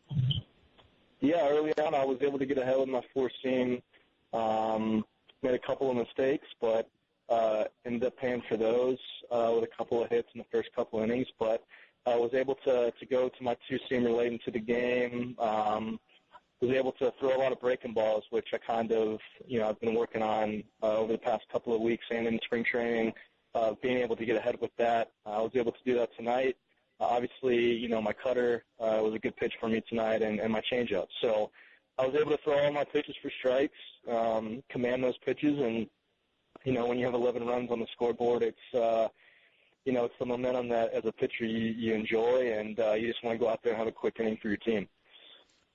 Yeah, 1.22 1.48
early 1.50 1.74
on 1.80 1.96
I 1.96 2.06
was 2.06 2.20
able 2.22 2.38
to 2.38 2.46
get 2.46 2.60
ahead 2.60 2.78
with 2.78 2.90
my 2.90 3.02
four 3.12 3.32
seam. 3.42 3.82
Um, 4.32 5.04
made 5.42 5.56
a 5.56 5.60
couple 5.60 5.90
of 5.90 5.98
mistakes, 5.98 6.46
but 6.62 6.88
uh, 7.30 7.64
ended 7.84 8.04
up 8.04 8.16
paying 8.18 8.44
for 8.48 8.58
those 8.58 9.00
uh, 9.32 9.52
with 9.56 9.64
a 9.64 9.76
couple 9.76 10.04
of 10.04 10.10
hits 10.12 10.30
in 10.36 10.38
the 10.38 10.46
first 10.52 10.70
couple 10.76 11.00
innings. 11.00 11.28
But 11.40 11.64
I 12.06 12.16
was 12.16 12.34
able 12.34 12.56
to 12.66 12.92
to 12.92 13.06
go 13.06 13.30
to 13.30 13.44
my 13.44 13.56
two 13.68 13.80
seamer 13.90 14.16
late 14.16 14.32
into 14.34 14.52
the 14.52 14.60
game. 14.60 15.36
Um, 15.40 16.00
was 16.62 16.72
able 16.72 16.94
to 16.94 17.14
throw 17.20 17.36
a 17.36 17.40
lot 17.40 17.52
of 17.52 17.60
breaking 17.60 17.94
balls, 17.94 18.24
which 18.30 18.48
I 18.54 18.58
kind 18.58 18.92
of 18.92 19.20
you 19.48 19.60
know 19.60 19.70
I've 19.70 19.80
been 19.80 19.96
working 19.96 20.22
on 20.22 20.64
uh, 20.82 20.98
over 20.98 21.12
the 21.12 21.18
past 21.18 21.44
couple 21.52 21.74
of 21.74 21.82
weeks 21.82 22.06
and 22.12 22.28
in 22.28 22.40
spring 22.44 22.64
training. 22.64 23.14
Uh, 23.54 23.74
being 23.82 24.00
able 24.00 24.18
to 24.18 24.26
get 24.26 24.36
ahead 24.36 24.60
with 24.60 24.72
that, 24.78 25.12
I 25.26 25.42
was 25.42 25.52
able 25.56 25.72
to 25.72 25.84
do 25.86 25.96
that 25.96 26.16
tonight. 26.18 26.58
Uh, 27.00 27.06
obviously, 27.06 27.74
you 27.74 27.90
know 27.90 28.02
my 28.02 28.14
cutter 28.14 28.64
uh, 28.80 29.00
was 29.02 29.14
a 29.14 29.20
good 29.20 29.36
pitch 29.36 29.54
for 29.60 29.70
me 29.70 29.82
tonight, 29.88 30.22
and, 30.22 30.40
and 30.40 30.52
my 30.52 30.62
changeup. 30.72 31.08
So 31.22 31.52
I 31.98 32.06
was 32.06 32.16
able 32.16 32.32
to 32.32 32.38
throw 32.44 32.58
all 32.58 32.72
my 32.72 32.84
pitches 32.84 33.16
for 33.22 33.32
strikes, 33.40 33.78
um, 34.10 34.64
command 34.70 35.04
those 35.04 35.18
pitches, 35.20 35.60
and 35.60 35.88
you 36.64 36.74
know 36.74 36.86
when 36.88 36.98
you 36.98 37.06
have 37.06 37.14
11 37.16 37.46
runs 37.46 37.72
on 37.72 37.80
the 37.80 37.88
scoreboard, 37.94 38.44
it's 38.44 38.74
uh, 38.74 39.08
you 39.86 39.94
know, 39.94 40.06
it's 40.06 40.16
the 40.20 40.26
momentum 40.26 40.70
that 40.70 40.94
as 40.94 41.06
a 41.06 41.12
pitcher 41.12 41.46
you, 41.46 41.74
you 41.78 41.94
enjoy, 41.94 42.52
and 42.58 42.80
uh, 42.80 42.94
you 42.94 43.08
just 43.08 43.24
want 43.24 43.40
to 43.40 43.44
go 43.44 43.50
out 43.50 43.60
there 43.64 43.74
and 43.74 43.80
have 43.80 43.88
a 43.88 43.92
quick 43.92 44.16
inning 44.20 44.38
for 44.42 44.50
your 44.50 44.58
team. 44.58 44.88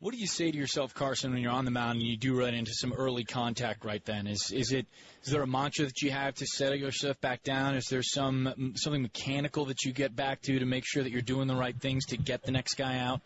What 0.00 0.14
do 0.14 0.18
you 0.18 0.26
say 0.26 0.50
to 0.50 0.56
yourself, 0.56 0.94
Carson, 0.94 1.32
when 1.32 1.42
you're 1.42 1.52
on 1.52 1.66
the 1.66 1.70
mound 1.70 1.98
and 2.00 2.08
you 2.08 2.16
do 2.16 2.34
run 2.34 2.54
into 2.54 2.72
some 2.72 2.94
early 2.94 3.24
contact 3.24 3.84
right 3.84 4.02
then? 4.02 4.26
Is 4.26 4.50
is 4.50 4.72
it 4.72 4.86
is 5.24 5.30
there 5.30 5.42
a 5.42 5.46
mantra 5.46 5.84
that 5.84 6.00
you 6.00 6.10
have 6.10 6.34
to 6.36 6.46
settle 6.46 6.78
yourself 6.78 7.20
back 7.20 7.42
down? 7.42 7.74
Is 7.74 7.84
there 7.90 8.02
some 8.02 8.72
something 8.76 9.02
mechanical 9.02 9.66
that 9.66 9.84
you 9.84 9.92
get 9.92 10.16
back 10.16 10.40
to 10.42 10.58
to 10.58 10.64
make 10.64 10.84
sure 10.86 11.02
that 11.02 11.12
you're 11.12 11.20
doing 11.20 11.48
the 11.48 11.54
right 11.54 11.78
things 11.78 12.06
to 12.06 12.16
get 12.16 12.42
the 12.42 12.50
next 12.50 12.74
guy 12.74 12.98
out? 12.98 13.20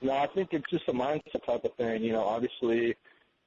No, 0.00 0.12
I 0.12 0.28
think 0.28 0.50
it's 0.52 0.70
just 0.70 0.88
a 0.88 0.92
mindset 0.92 1.44
type 1.44 1.64
of 1.64 1.74
thing. 1.74 2.04
You 2.04 2.12
know, 2.12 2.22
obviously, 2.22 2.94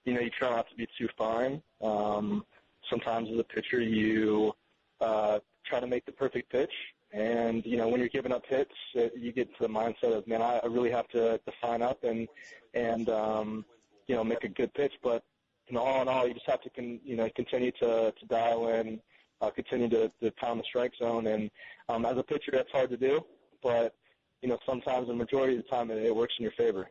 you 0.04 0.14
know, 0.14 0.20
you 0.20 0.30
try 0.38 0.50
not 0.50 0.70
to 0.70 0.76
be 0.76 0.86
too 0.98 1.08
fine. 1.18 1.62
Um, 1.82 2.44
sometimes 2.90 3.30
as 3.32 3.40
a 3.40 3.44
pitcher, 3.46 3.80
you 3.80 4.52
uh, 5.00 5.40
try 5.68 5.80
to 5.80 5.88
make 5.88 6.06
the 6.06 6.12
perfect 6.12 6.52
pitch. 6.52 6.72
And 7.14 7.66
you 7.66 7.78
know, 7.78 7.88
when 7.88 8.00
you're 8.00 8.10
giving 8.10 8.32
up 8.32 8.44
hits, 8.48 8.74
uh, 8.98 9.08
you 9.16 9.32
get 9.32 9.56
to 9.58 9.64
the 9.64 9.70
mindset 9.70 10.16
of, 10.16 10.28
man, 10.28 10.42
I, 10.42 10.60
I 10.64 10.68
really 10.68 10.92
have 10.92 11.08
to, 11.10 11.38
to 11.38 11.52
sign 11.64 11.82
up 11.82 12.04
and 12.04 12.28
and 12.74 13.10
um, 13.10 13.66
you 14.08 14.16
know 14.16 14.24
make 14.24 14.44
a 14.44 14.50
good 14.50 14.74
pitch. 14.74 14.94
But 15.02 15.24
you 15.68 15.76
know, 15.76 15.82
all 15.82 16.02
in 16.02 16.08
all, 16.08 16.28
you 16.28 16.34
just 16.34 16.50
have 16.50 16.62
to 16.62 16.70
con- 16.70 17.00
you 17.04 17.16
know 17.16 17.30
continue 17.36 17.72
to 17.80 18.14
to 18.18 18.26
dial 18.28 18.68
in, 18.70 19.00
uh, 19.42 19.50
continue 19.52 19.90
to, 19.90 20.12
to 20.22 20.32
pound 20.32 20.60
the 20.60 20.64
strike 20.66 20.94
zone. 21.00 21.28
And 21.28 21.50
um, 21.88 22.06
as 22.06 22.18
a 22.18 22.24
pitcher, 22.24 22.52
that's 22.52 22.72
hard 22.72 22.90
to 22.90 22.98
do. 22.98 23.22
But 23.64 23.96
you 24.42 24.50
know, 24.50 24.58
sometimes 24.66 25.08
the 25.08 25.14
majority 25.14 25.58
of 25.58 25.64
the 25.64 25.70
time, 25.70 25.90
it, 25.92 26.04
it 26.04 26.16
works 26.16 26.34
in 26.38 26.44
your 26.44 26.54
favor. 26.54 26.90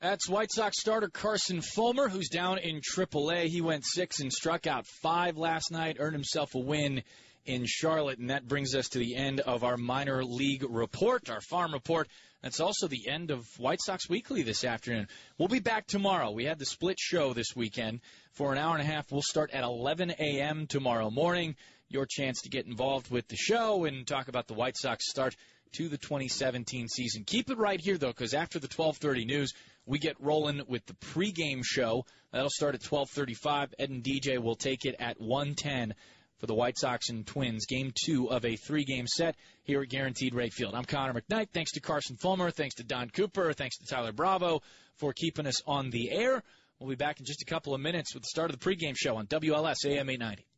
That's 0.00 0.28
White 0.28 0.52
Sox 0.52 0.78
starter 0.78 1.08
Carson 1.08 1.62
Fulmer, 1.62 2.08
who's 2.08 2.28
down 2.28 2.58
in 2.58 2.80
AAA. 2.80 3.46
He 3.46 3.62
went 3.62 3.84
six 3.86 4.20
and 4.20 4.30
struck 4.30 4.66
out 4.66 4.86
five 4.86 5.38
last 5.38 5.70
night, 5.70 5.96
earned 5.98 6.14
himself 6.14 6.54
a 6.54 6.58
win 6.58 7.02
in 7.46 7.64
Charlotte. 7.66 8.18
And 8.18 8.30
that 8.30 8.46
brings 8.46 8.74
us 8.74 8.88
to 8.90 8.98
the 8.98 9.16
end 9.16 9.40
of 9.40 9.64
our 9.64 9.76
minor 9.76 10.24
league 10.24 10.64
report, 10.68 11.30
our 11.30 11.40
farm 11.40 11.72
report. 11.72 12.08
That's 12.42 12.60
also 12.60 12.86
the 12.86 13.08
end 13.08 13.30
of 13.30 13.46
White 13.58 13.80
Sox 13.82 14.08
Weekly 14.08 14.42
this 14.42 14.64
afternoon. 14.64 15.08
We'll 15.38 15.48
be 15.48 15.60
back 15.60 15.86
tomorrow. 15.86 16.30
We 16.30 16.44
had 16.44 16.58
the 16.58 16.66
split 16.66 16.98
show 16.98 17.32
this 17.32 17.56
weekend 17.56 18.00
for 18.32 18.52
an 18.52 18.58
hour 18.58 18.76
and 18.76 18.82
a 18.82 18.92
half. 18.92 19.10
We'll 19.10 19.22
start 19.22 19.50
at 19.52 19.64
11 19.64 20.12
a.m. 20.18 20.66
tomorrow 20.66 21.10
morning. 21.10 21.56
Your 21.88 22.06
chance 22.08 22.42
to 22.42 22.48
get 22.48 22.66
involved 22.66 23.10
with 23.10 23.26
the 23.28 23.36
show 23.36 23.84
and 23.84 24.06
talk 24.06 24.28
about 24.28 24.48
the 24.48 24.54
White 24.54 24.76
Sox 24.76 25.08
start 25.08 25.34
to 25.72 25.88
the 25.88 25.98
2017 25.98 26.88
season. 26.88 27.24
Keep 27.24 27.50
it 27.50 27.58
right 27.58 27.80
here 27.80 27.98
though, 27.98 28.08
because 28.08 28.34
after 28.34 28.58
the 28.58 28.68
12:30 28.68 29.26
news, 29.26 29.52
we 29.84 29.98
get 29.98 30.20
rolling 30.20 30.62
with 30.68 30.84
the 30.86 30.94
pregame 30.94 31.62
show. 31.64 32.04
That'll 32.32 32.50
start 32.50 32.74
at 32.74 32.82
12:35. 32.82 33.74
Ed 33.78 33.90
and 33.90 34.02
DJ 34.02 34.38
will 34.38 34.56
take 34.56 34.84
it 34.84 34.96
at 34.98 35.20
110 35.20 35.94
for 36.38 36.46
the 36.46 36.54
White 36.54 36.78
Sox 36.78 37.08
and 37.08 37.26
Twins, 37.26 37.66
game 37.66 37.92
two 38.04 38.30
of 38.30 38.44
a 38.44 38.56
three 38.56 38.84
game 38.84 39.06
set 39.06 39.36
here 39.62 39.82
at 39.82 39.88
Guaranteed 39.88 40.34
Rate 40.34 40.52
Field. 40.52 40.74
I'm 40.74 40.84
Connor 40.84 41.14
McKnight. 41.20 41.48
Thanks 41.52 41.72
to 41.72 41.80
Carson 41.80 42.16
Fulmer. 42.16 42.50
Thanks 42.50 42.76
to 42.76 42.84
Don 42.84 43.10
Cooper. 43.10 43.52
Thanks 43.52 43.78
to 43.78 43.86
Tyler 43.86 44.12
Bravo 44.12 44.62
for 44.96 45.12
keeping 45.12 45.46
us 45.46 45.62
on 45.66 45.90
the 45.90 46.10
air. 46.10 46.42
We'll 46.78 46.90
be 46.90 46.96
back 46.96 47.20
in 47.20 47.26
just 47.26 47.42
a 47.42 47.46
couple 47.46 47.74
of 47.74 47.80
minutes 47.80 48.14
with 48.14 48.22
the 48.22 48.28
start 48.28 48.50
of 48.50 48.58
the 48.58 48.64
pregame 48.64 48.94
show 48.96 49.16
on 49.16 49.26
WLS 49.26 49.86
AM 49.86 50.10
890. 50.10 50.46